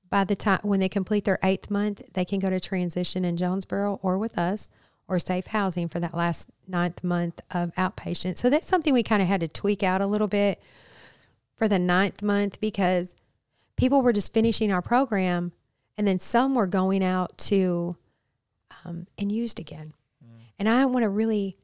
[0.10, 3.38] By the time when they complete their eighth month they can go to transition in
[3.38, 4.70] jonesboro or with us
[5.08, 8.38] or safe housing for that last ninth month of outpatient.
[8.38, 10.62] So that's something we kind of had to tweak out a little bit
[11.56, 13.16] for the ninth month because
[13.78, 15.52] people were just finishing our program
[15.98, 17.96] and then some were going out to
[18.84, 19.94] um, and used again.
[20.60, 21.58] And i want to really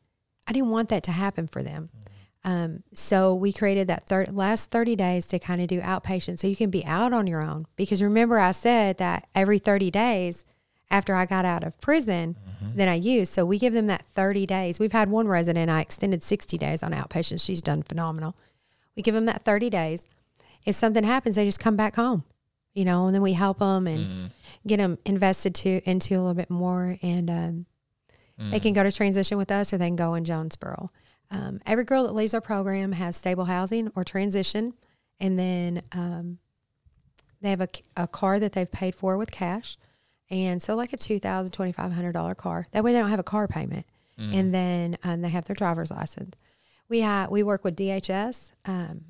[0.47, 1.89] i didn't want that to happen for them.
[2.43, 6.47] Um, so we created that thir- last 30 days to kind of do outpatient so
[6.47, 7.67] you can be out on your own.
[7.75, 10.45] Because remember i said that every 30 days
[10.89, 12.35] after i got out of prison
[12.75, 13.33] then i used.
[13.33, 14.79] So we give them that 30 days.
[14.79, 17.43] We've had one resident i extended 60 days on outpatient.
[17.43, 18.35] She's done phenomenal.
[18.95, 20.05] We give them that 30 days
[20.65, 22.23] if something happens, they just come back home,
[22.73, 24.31] you know, and then we help them and
[24.67, 27.65] get them invested to into a little bit more, and um,
[28.51, 30.91] they can go to transition with us or they can go in Jonesboro.
[31.29, 34.73] Um, every girl that leaves our program has stable housing or transition,
[35.19, 36.39] and then um,
[37.41, 39.77] they have a, a car that they've paid for with cash,
[40.29, 42.65] and so like a two thousand twenty five hundred dollar car.
[42.71, 43.85] That way they don't have a car payment,
[44.17, 46.35] and then um, they have their driver's license.
[46.89, 48.51] We have we work with DHS.
[48.65, 49.05] Um,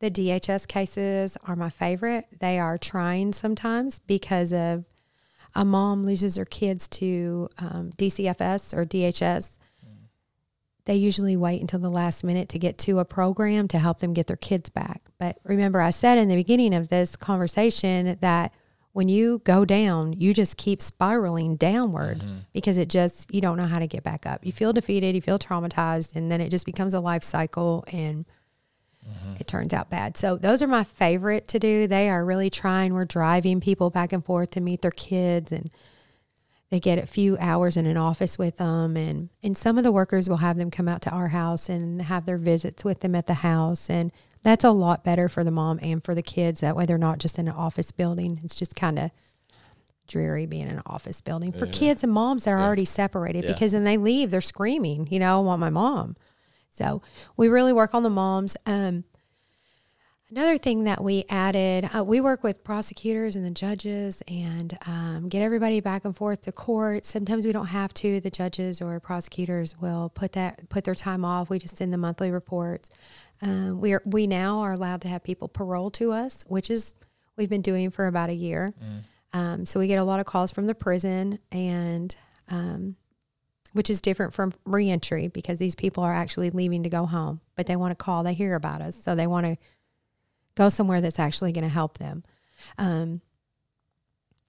[0.00, 2.26] the DHS cases are my favorite.
[2.38, 4.84] They are trying sometimes because of
[5.54, 9.58] a mom loses her kids to um, DCFS or DHS.
[10.84, 14.12] They usually wait until the last minute to get to a program to help them
[14.12, 15.02] get their kids back.
[15.18, 18.52] But remember, I said in the beginning of this conversation that
[18.92, 22.22] when you go down, you just keep spiraling downward
[22.52, 24.46] because it just, you don't know how to get back up.
[24.46, 28.24] You feel defeated, you feel traumatized, and then it just becomes a life cycle and
[29.08, 29.34] Mm-hmm.
[29.38, 30.16] it turns out bad.
[30.16, 31.86] So those are my favorite to do.
[31.86, 32.92] They are really trying.
[32.92, 35.70] We're driving people back and forth to meet their kids and
[36.70, 39.92] they get a few hours in an office with them and and some of the
[39.92, 43.14] workers will have them come out to our house and have their visits with them
[43.14, 44.10] at the house and
[44.42, 47.18] that's a lot better for the mom and for the kids that way they're not
[47.18, 49.12] just in an office building it's just kind of
[50.08, 53.52] dreary being in an office building for kids and moms that are already separated Yeah.
[53.52, 56.16] because when they leave they're screaming you know i want my mom
[56.76, 57.02] so
[57.36, 59.04] we really work on the moms um,
[60.28, 65.28] Another thing that we added, uh, we work with prosecutors and the judges and um,
[65.28, 67.06] get everybody back and forth to court.
[67.06, 68.18] Sometimes we don't have to.
[68.18, 71.48] The judges or prosecutors will put that put their time off.
[71.48, 72.90] We just send the monthly reports.
[73.40, 76.94] Um, we are we now are allowed to have people parole to us, which is
[77.36, 78.74] we've been doing for about a year.
[79.32, 82.14] Um, so we get a lot of calls from the prison and.
[82.48, 82.96] Um,
[83.72, 87.66] which is different from reentry because these people are actually leaving to go home, but
[87.66, 89.56] they want to call, they hear about us, so they want to
[90.54, 92.24] go somewhere that's actually going to help them.
[92.78, 93.20] Um,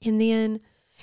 [0.05, 0.59] and then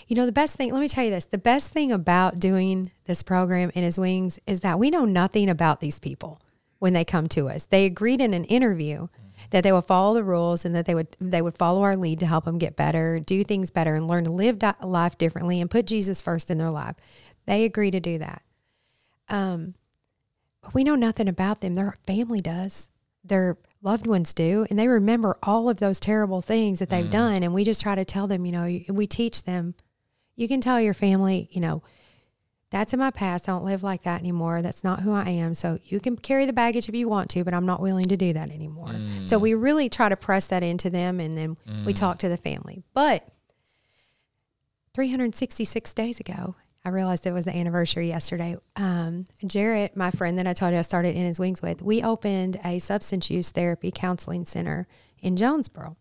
[0.06, 2.90] You know, the best thing, let me tell you this the best thing about doing
[3.04, 6.40] this program in his wings is that we know nothing about these people
[6.78, 7.66] when they come to us.
[7.66, 9.08] They agreed in an interview
[9.50, 12.18] that they would follow the rules and that they would they would follow our lead
[12.20, 15.70] to help them get better, do things better and learn to live life differently and
[15.70, 16.96] put Jesus first in their life.
[17.46, 18.42] They agree to do that.
[19.28, 19.74] Um
[20.62, 21.74] but we know nothing about them.
[21.74, 22.88] Their family does.
[23.22, 27.10] Their loved ones do, and they remember all of those terrible things that they've mm.
[27.10, 27.42] done.
[27.42, 29.74] And we just try to tell them, you know, we teach them.
[30.36, 31.82] You can tell your family, you know,
[32.70, 33.48] that's in my past.
[33.48, 34.60] I don't live like that anymore.
[34.62, 35.54] That's not who I am.
[35.54, 38.16] So you can carry the baggage if you want to, but I'm not willing to
[38.16, 38.94] do that anymore.
[39.26, 39.42] So mm.
[39.42, 41.96] we really try to press that into them, and then we mm.
[41.96, 42.82] talk to the family.
[42.94, 43.28] But
[44.94, 48.56] 366 days ago, I realized it was the anniversary yesterday.
[48.76, 52.02] Um, Jarrett, my friend that I told you I started in his wings with, we
[52.02, 54.86] opened a substance use therapy counseling center
[55.18, 55.96] in Jonesboro.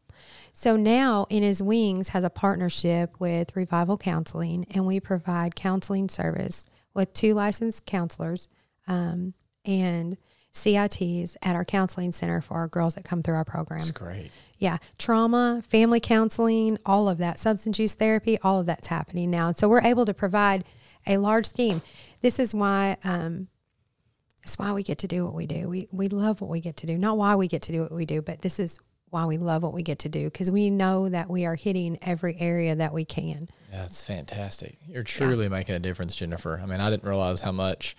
[0.52, 6.10] So now in his wings has a partnership with Revival Counseling, and we provide counseling
[6.10, 8.48] service with two licensed counselors
[8.88, 9.34] um,
[9.66, 10.18] and
[10.54, 13.80] CITs at our counseling center for our girls that come through our program.
[13.80, 14.32] That's great.
[14.60, 19.48] Yeah, trauma, family counseling, all of that, substance use therapy, all of that's happening now.
[19.48, 20.64] And so we're able to provide
[21.06, 21.82] a large scheme.
[22.22, 23.48] This is why um,
[24.44, 25.68] it's why we get to do what we do.
[25.68, 26.98] We we love what we get to do.
[26.98, 28.80] Not why we get to do what we do, but this is
[29.10, 32.00] why we love what we get to do because we know that we are hitting
[32.02, 33.48] every area that we can.
[33.72, 34.78] That's fantastic.
[34.88, 36.60] You're truly making a difference, Jennifer.
[36.62, 37.96] I mean, I didn't realize how much,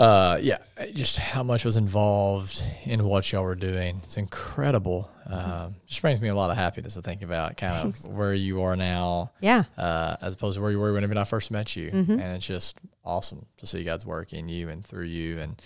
[0.00, 0.58] uh, yeah,
[0.94, 4.00] just how much was involved in what y'all were doing.
[4.04, 5.10] It's incredible.
[5.26, 8.00] Um, just brings me a lot of happiness to think about kind Thanks.
[8.00, 9.64] of where you are now, Yeah.
[9.76, 11.90] uh, as opposed to where you were whenever I first met you.
[11.92, 15.38] And it's just awesome to see God's work in you and through you.
[15.38, 15.62] And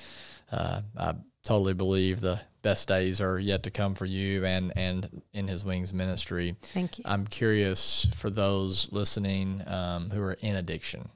[0.51, 1.15] uh, I
[1.45, 5.65] totally believe the best days are yet to come for you and, and in His
[5.65, 6.57] Wings ministry.
[6.61, 7.05] Thank you.
[7.07, 11.09] I'm curious for those listening um, who are in addiction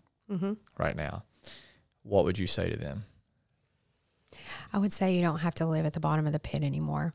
[0.78, 1.24] right now,
[2.02, 3.04] what would you say to them?
[4.72, 7.14] I would say you don't have to live at the bottom of the pit anymore.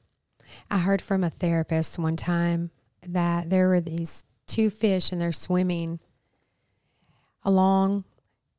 [0.70, 2.72] I heard from a therapist one time
[3.08, 6.00] that there were these two fish and they're swimming
[7.44, 8.06] along,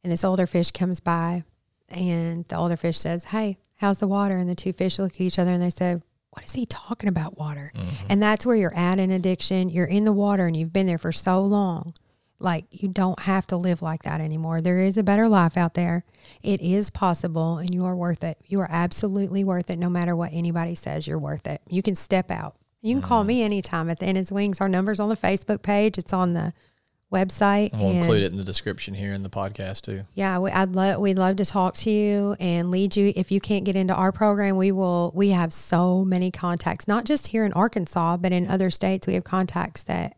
[0.03, 1.45] and this older fish comes by,
[1.89, 4.37] and the older fish says, Hey, how's the water?
[4.37, 7.09] And the two fish look at each other and they say, What is he talking
[7.09, 7.73] about, water?
[7.75, 8.07] Mm-hmm.
[8.09, 9.69] And that's where you're at in addiction.
[9.69, 11.95] You're in the water and you've been there for so long.
[12.39, 14.61] Like you don't have to live like that anymore.
[14.61, 16.05] There is a better life out there.
[16.43, 18.39] It is possible and you are worth it.
[18.47, 21.63] You are absolutely worth it no matter what anybody says you're worth it.
[21.69, 22.57] You can step out.
[22.83, 23.47] You can call me mm-hmm.
[23.47, 24.61] anytime at the end of wings.
[24.61, 25.97] Our number's on the Facebook page.
[25.97, 26.53] It's on the
[27.15, 27.73] website.
[27.73, 30.05] And we'll and include it in the description here in the podcast too.
[30.15, 33.13] yeah, we, I'd love we'd love to talk to you and lead you.
[33.17, 35.13] If you can't get into our program, we will.
[35.15, 39.07] We have so many contacts, not just here in Arkansas, but in other states.
[39.07, 40.17] We have contacts that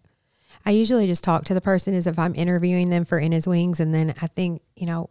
[0.66, 3.46] I usually just talk to the person as if I'm interviewing them for In His
[3.46, 5.08] Wings, and then I think, you know,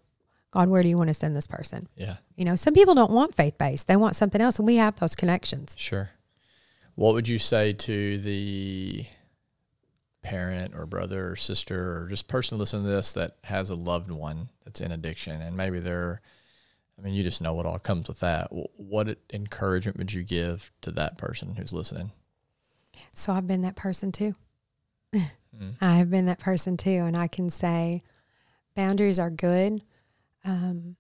[0.51, 1.87] God, where do you want to send this person?
[1.95, 4.75] Yeah, You know, some people don't want faith based; they want something else, and we
[4.75, 5.75] have those connections.
[5.77, 6.11] sure.
[6.95, 9.05] What would you say to the
[10.23, 14.09] parent or brother or sister or just person listening to this that has a loved
[14.09, 16.21] one that's in addiction and maybe they're,
[16.97, 18.47] I mean, you just know what all comes with that.
[18.51, 22.11] What encouragement would you give to that person who's listening?
[23.11, 24.35] So I've been that person too.
[25.81, 26.89] I have been that person too.
[27.05, 28.01] And I can say
[28.75, 29.81] boundaries are good.
[30.43, 30.95] Um,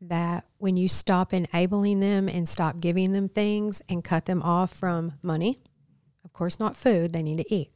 [0.00, 4.72] that when you stop enabling them and stop giving them things and cut them off
[4.72, 5.58] from money,
[6.24, 7.70] of course, not food, they need to eat.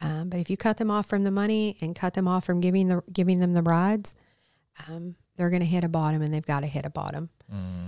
[0.00, 2.60] Um, but if you cut them off from the money and cut them off from
[2.60, 4.14] giving the giving them the rides,
[4.88, 7.30] um, they're going to hit a bottom, and they've got to hit a bottom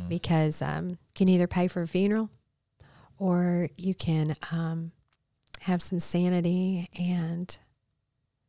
[0.08, 2.30] because um, you can either pay for a funeral
[3.18, 4.92] or you can um,
[5.64, 7.58] have some sanity and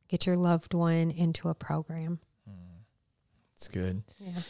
[0.10, 2.20] get your loved one into a program.
[3.56, 4.04] It's good.
[4.20, 4.42] Yeah.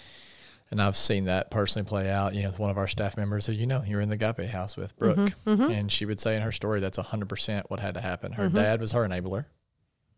[0.71, 3.45] And I've seen that personally play out, you know, with one of our staff members
[3.45, 5.17] who, you know, you're in the Agape house with Brooke.
[5.17, 5.71] Mm-hmm, mm-hmm.
[5.71, 8.31] And she would say in her story, that's 100% what had to happen.
[8.31, 8.57] Her mm-hmm.
[8.57, 9.45] dad was her enabler.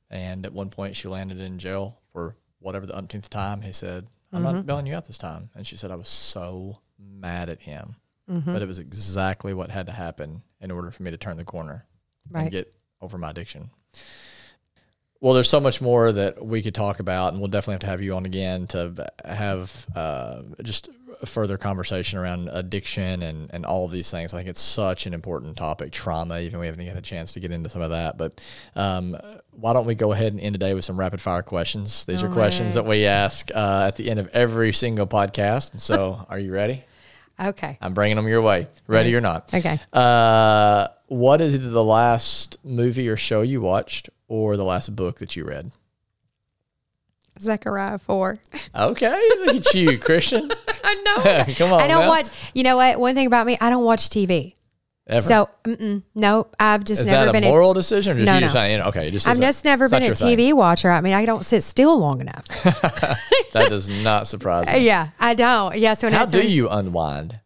[0.10, 3.62] And at one point, she landed in jail for whatever the umpteenth time.
[3.62, 5.50] He said, I'm not bailing you out this time.
[5.54, 7.98] And she said, I was so mad at him.
[8.26, 11.44] But it was exactly what had to happen in order for me to turn the
[11.44, 11.86] corner
[12.30, 12.44] Right.
[12.44, 13.70] and get over my addiction.
[15.20, 17.88] Well, there's so much more that we could talk about, and we'll definitely have to
[17.88, 20.90] have you on again to have uh, just
[21.22, 24.34] a further conversation around addiction and, and all of these things.
[24.34, 25.92] I think it's such an important topic.
[25.92, 28.20] Trauma, even we haven't even had a chance to get into some of that.
[28.20, 28.40] But
[28.76, 29.18] um,
[29.52, 32.06] why don't we go ahead and end today with some rapid fire questions?
[32.06, 32.84] These are questions right.
[32.84, 35.72] that we ask uh, at the end of every single podcast.
[35.72, 36.84] And so, are you ready?
[37.40, 37.78] Okay.
[37.82, 38.68] I'm bringing them your way.
[38.88, 39.54] Ready or not?
[39.54, 39.80] Okay.
[39.94, 45.20] Uh, what is either the last movie or show you watched or the last book
[45.20, 45.72] that you read?
[47.40, 48.36] Zechariah 4.
[48.76, 50.50] Okay, look at you, Christian.
[50.84, 50.96] I
[51.48, 51.54] know.
[51.58, 52.10] Come on, I don't now.
[52.10, 53.00] watch, you know what?
[53.00, 54.56] One thing about me, I don't watch TV.
[55.10, 55.26] Ever.
[55.28, 55.50] So,
[56.16, 58.54] no, I've just is never that a been moral decision, or just No, you just
[58.54, 58.60] no.
[58.60, 60.38] saying, okay, just I've just never been a your thing.
[60.38, 60.92] TV watcher.
[60.92, 62.46] I mean, I don't sit still long enough.
[63.54, 64.86] That does not surprise me.
[64.86, 65.78] yeah, I don't.
[65.78, 67.40] Yeah, so How do you unwind?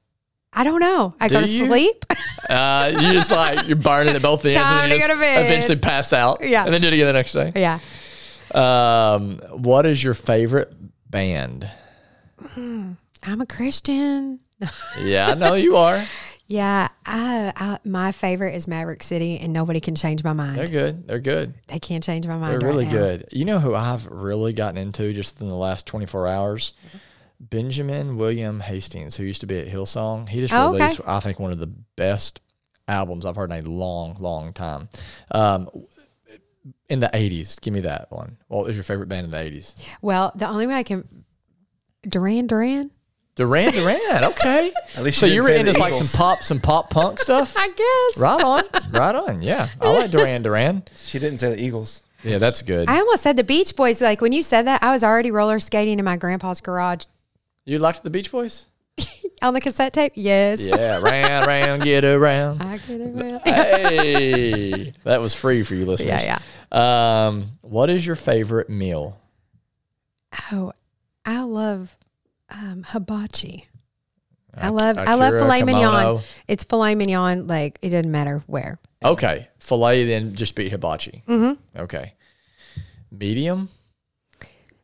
[0.51, 1.14] I don't know.
[1.22, 1.68] I go to you?
[1.68, 2.05] sleep.
[2.49, 6.12] Uh, you just like you're burning at both ends, Time and you just eventually pass
[6.12, 6.43] out.
[6.43, 6.66] Yeah.
[6.66, 7.53] and then do it again the next day.
[7.55, 7.80] yeah.
[8.53, 10.74] Um, what is your favorite
[11.09, 11.70] band?
[12.57, 12.97] I'm
[13.39, 14.39] a Christian.
[15.01, 16.05] Yeah, I know you are.
[16.52, 20.58] Yeah, I, I my favorite is Maverick City, and nobody can change my mind.
[20.58, 21.08] They're good.
[21.08, 21.54] They're good.
[21.68, 22.52] they can't change my mind.
[22.52, 22.91] They're right really now.
[22.91, 23.30] good.
[23.32, 26.74] You know who I've really gotten into just in the last 24 hours?
[27.39, 30.28] Benjamin William Hastings, who used to be at Hillsong.
[30.28, 30.84] He just Oh, okay.
[30.84, 32.41] released, I think, one of the best
[32.86, 34.89] albums I've heard in a long, long time.
[35.32, 35.70] Um,
[36.89, 38.36] in the 80s, give me that one.
[38.49, 39.82] What was your favorite band in the 80s?
[40.02, 41.24] Well, the only way I can
[42.04, 42.91] Duran Duran.
[43.36, 44.24] Duran Duran.
[44.26, 44.72] Okay.
[44.96, 47.20] At least so you you didn't were into the like some pop, some pop punk
[47.28, 47.56] stuff.
[47.58, 48.18] I guess.
[48.22, 49.42] right on, right on.
[49.42, 50.84] Yeah, I like Duran Duran.
[50.96, 52.04] She didn't say the Eagles.
[52.24, 52.88] Yeah, that's good.
[52.88, 54.02] I almost said the Beach Boys.
[54.02, 57.06] Like when you said that, I was already roller skating in my grandpa's garage
[57.66, 58.68] You liked the Beach Boys?
[59.42, 60.12] on the cassette tape.
[60.16, 60.62] Yes.
[60.62, 62.62] Yeah, round, round, get around.
[62.62, 63.08] I get it.
[63.08, 63.40] well.
[63.44, 66.24] Hey, that was free for you listeners.
[66.24, 66.40] Yeah,
[66.72, 67.28] yeah.
[67.28, 69.20] Um, what is your favorite meal?
[70.52, 70.74] Oh,
[71.26, 71.98] I love
[72.52, 73.68] um, hibachi.
[74.56, 76.20] I love I love Akira, filet mignon.
[76.47, 77.47] It's filet mignon.
[77.47, 78.80] Like it doesn't matter where.
[79.04, 81.24] Okay, filet then just beat hibachi.
[81.28, 81.80] Mm-hmm.
[81.84, 82.14] Okay,
[83.12, 83.70] medium.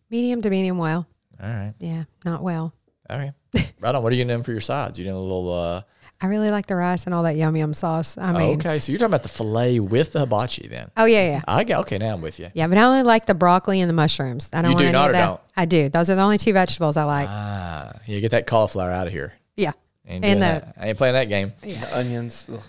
[0.10, 1.06] Medium to medium well.
[1.42, 2.74] All right, Yeah, not well.
[3.10, 3.34] all right.
[3.82, 4.02] right on.
[4.02, 4.98] What are you in for your sides?
[4.98, 5.52] You doing a little?
[5.54, 5.82] Uh,
[6.20, 8.18] I really like the rice and all that yum yum sauce.
[8.18, 10.90] I mean, okay, so you're talking about the filet with the hibachi then.
[10.98, 11.98] oh yeah, yeah, I get okay.
[12.00, 12.50] Now I'm with you.
[12.56, 12.68] yeah.
[12.68, 14.50] But I only like the broccoli and the mushrooms.
[14.52, 15.26] I don't You want do any not of or that.
[15.28, 15.42] don't?
[15.56, 15.90] I do.
[15.90, 17.28] Those are the only two vegetables I like.
[17.30, 18.20] Ah, yeah.
[18.20, 19.34] Get that cauliflower out of here.
[19.56, 19.74] yeah,
[20.08, 20.74] Ain't And doing the- that.
[20.78, 21.54] I ain't playing that game.
[21.62, 22.48] The onions.
[22.52, 22.62] ugh.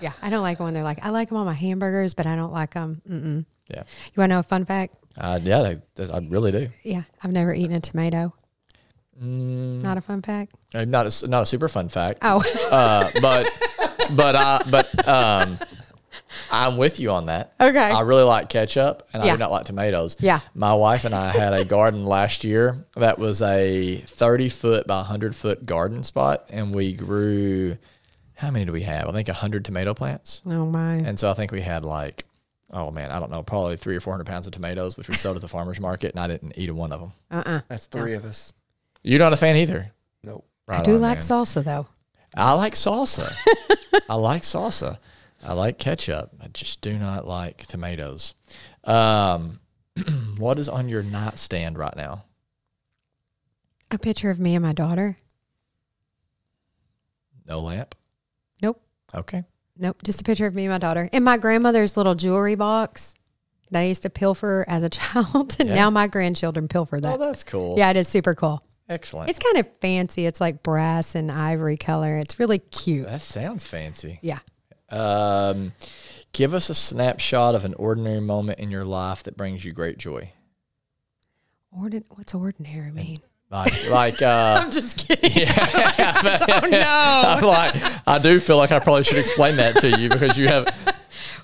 [0.00, 0.12] yeah.
[0.22, 2.52] I don't like when they're like I like them on my hamburgers, but I don't
[2.52, 3.02] like them.
[3.08, 3.44] Mm-mm.
[3.68, 3.82] Yeah.
[4.06, 4.94] You want to know a fun fact?
[5.18, 6.68] Uh, yeah, they, they- I really do.
[6.82, 8.32] Yeah, I've never eaten a tomato.
[9.22, 10.52] Mm, Not a fun fact.
[10.74, 12.18] uh, not a, s- not a super fun fact.
[12.22, 13.50] Oh, uh, but
[14.12, 15.58] but I but um,
[16.50, 17.54] I'm with you on that.
[17.60, 17.78] Okay.
[17.78, 20.16] I really like ketchup, and I do not like tomatoes.
[20.20, 20.40] Yeah.
[20.54, 24.96] My wife and I had a garden last year that was a 30 foot by
[24.98, 27.76] 100 foot garden spot, and we grew.
[28.34, 29.08] How many do we have?
[29.08, 30.96] I think 100 tomato plants, oh my.
[30.96, 32.24] and so I think we had like.
[32.72, 35.14] Oh man, I don't know, probably three or four hundred pounds of tomatoes, which we
[35.14, 37.12] sold at the farmers market, and I didn't eat a one of them.
[37.30, 38.54] Uh uh That's three of us.
[39.06, 39.92] You're not a fan either.
[40.24, 40.44] Nope.
[40.66, 41.22] Right I do on, like man.
[41.22, 41.86] salsa though.
[42.34, 43.32] I like salsa.
[44.10, 44.98] I like salsa.
[45.44, 46.32] I like ketchup.
[46.42, 48.34] I just do not like tomatoes.
[48.82, 49.60] Um,
[50.38, 52.24] what is on your nightstand right now?
[53.92, 55.16] A picture of me and my daughter.
[57.46, 57.94] No lamp.
[58.60, 58.82] Nope.
[59.14, 59.44] Okay.
[59.78, 60.02] Nope.
[60.02, 61.08] Just a picture of me and my daughter.
[61.12, 63.14] And my grandmother's little jewelry box
[63.70, 65.56] that I used to pilfer as a child.
[65.60, 65.74] And Yeah.
[65.76, 67.14] now my grandchildren pilfer that.
[67.14, 67.26] Oh, that.
[67.26, 67.76] that's cool.
[67.78, 68.64] yeah, it is super cool.
[68.88, 69.30] Excellent.
[69.30, 70.26] It's kind of fancy.
[70.26, 72.16] It's like brass and ivory color.
[72.18, 73.06] It's really cute.
[73.06, 74.18] that sounds fancy.
[74.22, 74.38] Yeah.
[74.90, 75.72] Um,
[76.32, 79.98] give us a snapshot of an ordinary moment in your life that brings you great
[79.98, 80.32] joy.
[81.76, 83.18] Ordin- what's ordinary mean?
[83.50, 85.30] Like, like, uh, I'm just kidding.
[85.34, 85.52] yeah.
[85.56, 86.82] I don't know.
[86.84, 90.48] I'm like, I do feel like I probably should explain that to you because you
[90.48, 90.68] have.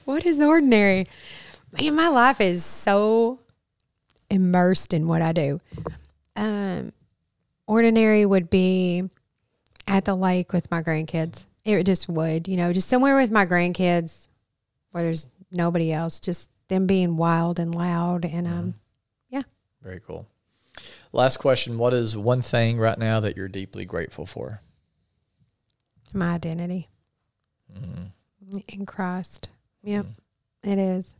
[0.04, 1.06] What is ordinary?
[1.72, 3.40] Man, my life is so
[4.30, 5.60] immersed in what I do.
[6.34, 6.92] Um,
[7.72, 9.08] ordinary would be
[9.86, 11.46] at the lake with my grandkids.
[11.64, 14.28] It just would, you know, just somewhere with my grandkids
[14.90, 18.24] where there's nobody else, just them being wild and loud.
[18.24, 18.70] And um, mm-hmm.
[19.30, 19.42] yeah.
[19.82, 20.26] Very cool.
[21.12, 21.78] Last question.
[21.78, 24.60] What is one thing right now that you're deeply grateful for?
[26.14, 26.90] my identity
[27.74, 28.58] mm-hmm.
[28.68, 29.48] in Christ.
[29.82, 30.70] Yep, mm-hmm.
[30.70, 31.16] it is.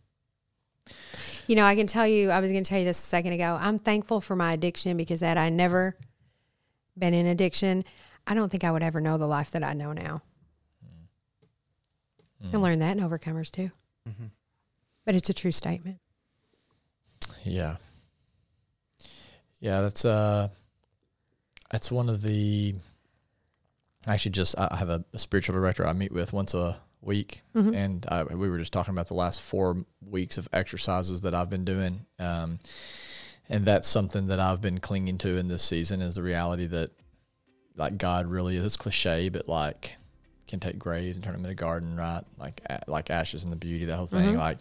[1.46, 3.32] You know, I can tell you, I was going to tell you this a second
[3.32, 3.58] ago.
[3.58, 5.96] I'm thankful for my addiction because that I never
[6.98, 7.84] been in addiction,
[8.26, 10.22] I don't think I would ever know the life that I know now.
[12.52, 13.70] And learn that in Overcomers too.
[15.04, 15.98] But it's a true statement.
[17.44, 17.76] Yeah.
[19.60, 20.48] Yeah, that's uh
[21.70, 22.74] that's one of the
[24.06, 27.42] actually just I I have a, a spiritual director I meet with once a week
[27.74, 31.50] and I, we were just talking about the last four weeks of exercises that I've
[31.50, 32.58] been doing um
[33.48, 36.90] and that's something that I've been clinging to in this season is the reality that
[37.76, 39.94] like God really is cliche but like
[40.46, 43.56] can take graves and turn them into a garden right like like ashes and the
[43.56, 44.58] beauty that whole thing like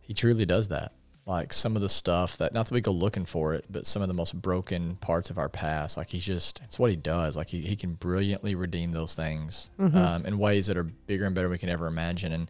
[0.00, 0.92] he truly does that
[1.26, 4.00] like some of the stuff that not that we go looking for it, but some
[4.00, 5.96] of the most broken parts of our past.
[5.96, 7.36] Like he's just it's what he does.
[7.36, 11.34] Like he, he can brilliantly redeem those things um, in ways that are bigger and
[11.34, 12.32] better than we can ever imagine.
[12.32, 12.48] And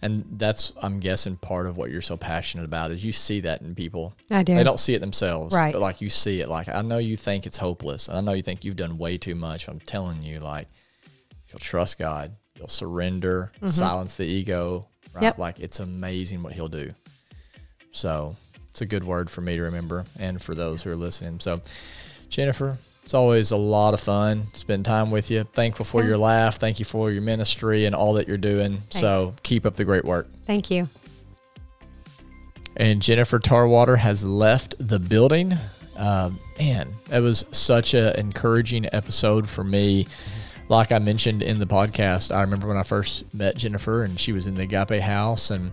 [0.00, 3.62] and that's I'm guessing part of what you're so passionate about is you see that
[3.62, 4.14] in people.
[4.30, 4.54] I do.
[4.54, 5.72] They don't see it themselves, Right.
[5.72, 6.48] But like you see it.
[6.48, 9.18] Like I know you think it's hopeless, and I know you think you've done way
[9.18, 9.68] too much.
[9.68, 10.68] I'm telling you, like
[11.44, 14.86] if you'll trust God, you'll surrender, silence the ego.
[15.12, 15.14] Right?
[15.14, 15.24] Mm-hmm.
[15.24, 15.38] Yep.
[15.38, 16.90] Like it's amazing what He'll do.
[17.90, 18.36] So
[18.70, 21.40] it's a good word for me to remember, and for those who are listening.
[21.40, 21.60] So
[22.28, 22.78] Jennifer.
[23.08, 25.44] It's always a lot of fun spend time with you.
[25.44, 26.56] Thankful for your laugh.
[26.56, 28.82] Thank you for your ministry and all that you're doing.
[28.90, 30.28] So keep up the great work.
[30.46, 30.90] Thank you.
[32.76, 35.54] and Jennifer Tarwater has left the building.
[35.96, 40.06] Um, man, that was such an encouraging episode for me.
[40.68, 44.32] Like I mentioned in the podcast, I remember when I first met Jennifer and she
[44.32, 45.72] was in the Agape house, and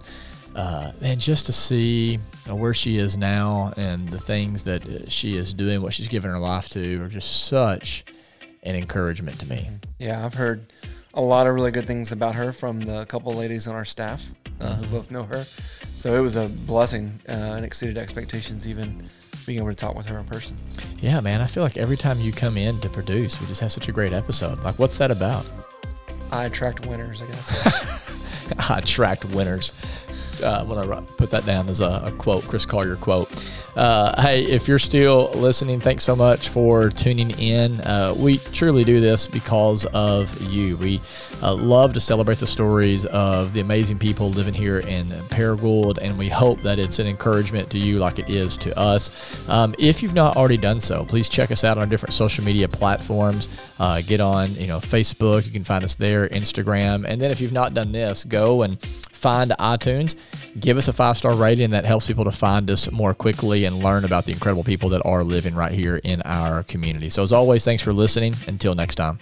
[0.56, 4.86] uh, man, just to see you know, where she is now and the things that
[4.88, 8.06] uh, she is doing, what she's given her life to, are just such
[8.64, 9.70] an encouragement to me.
[10.00, 10.72] Yeah, I've heard
[11.14, 14.26] a lot of really good things about her from the couple ladies on our staff
[14.62, 15.46] uh, who both know her.
[15.98, 19.10] So it was a blessing uh, and exceeded expectations, even
[19.46, 20.56] being able to talk with her in person.
[21.02, 23.72] Yeah, man, I feel like every time you come in to produce, we just have
[23.72, 24.60] such a great episode.
[24.62, 25.46] Like, what's that about?
[26.32, 28.70] I attract winners, I guess.
[28.70, 29.72] I attract winners.
[30.42, 33.30] Uh, when I put that down as a, a quote, Chris Collier quote.
[33.76, 37.82] Uh, hey, if you're still listening, thanks so much for tuning in.
[37.82, 40.78] Uh, we truly do this because of you.
[40.78, 41.02] We
[41.44, 46.18] uh, love to celebrate the stories of the amazing people living here in Paragould, and
[46.18, 49.12] we hope that it's an encouragement to you like it is to us.
[49.50, 52.46] Um, if you've not already done so, please check us out on our different social
[52.46, 53.50] media platforms.
[53.78, 55.46] Uh, get on, you know, Facebook.
[55.46, 58.78] You can find us there, Instagram, and then if you've not done this, go and
[59.26, 60.16] find iTunes,
[60.60, 61.72] give us a five star rating.
[61.72, 65.02] That helps people to find us more quickly and learn about the incredible people that
[65.04, 67.10] are living right here in our community.
[67.10, 68.36] So, as always, thanks for listening.
[68.48, 69.18] Until next time.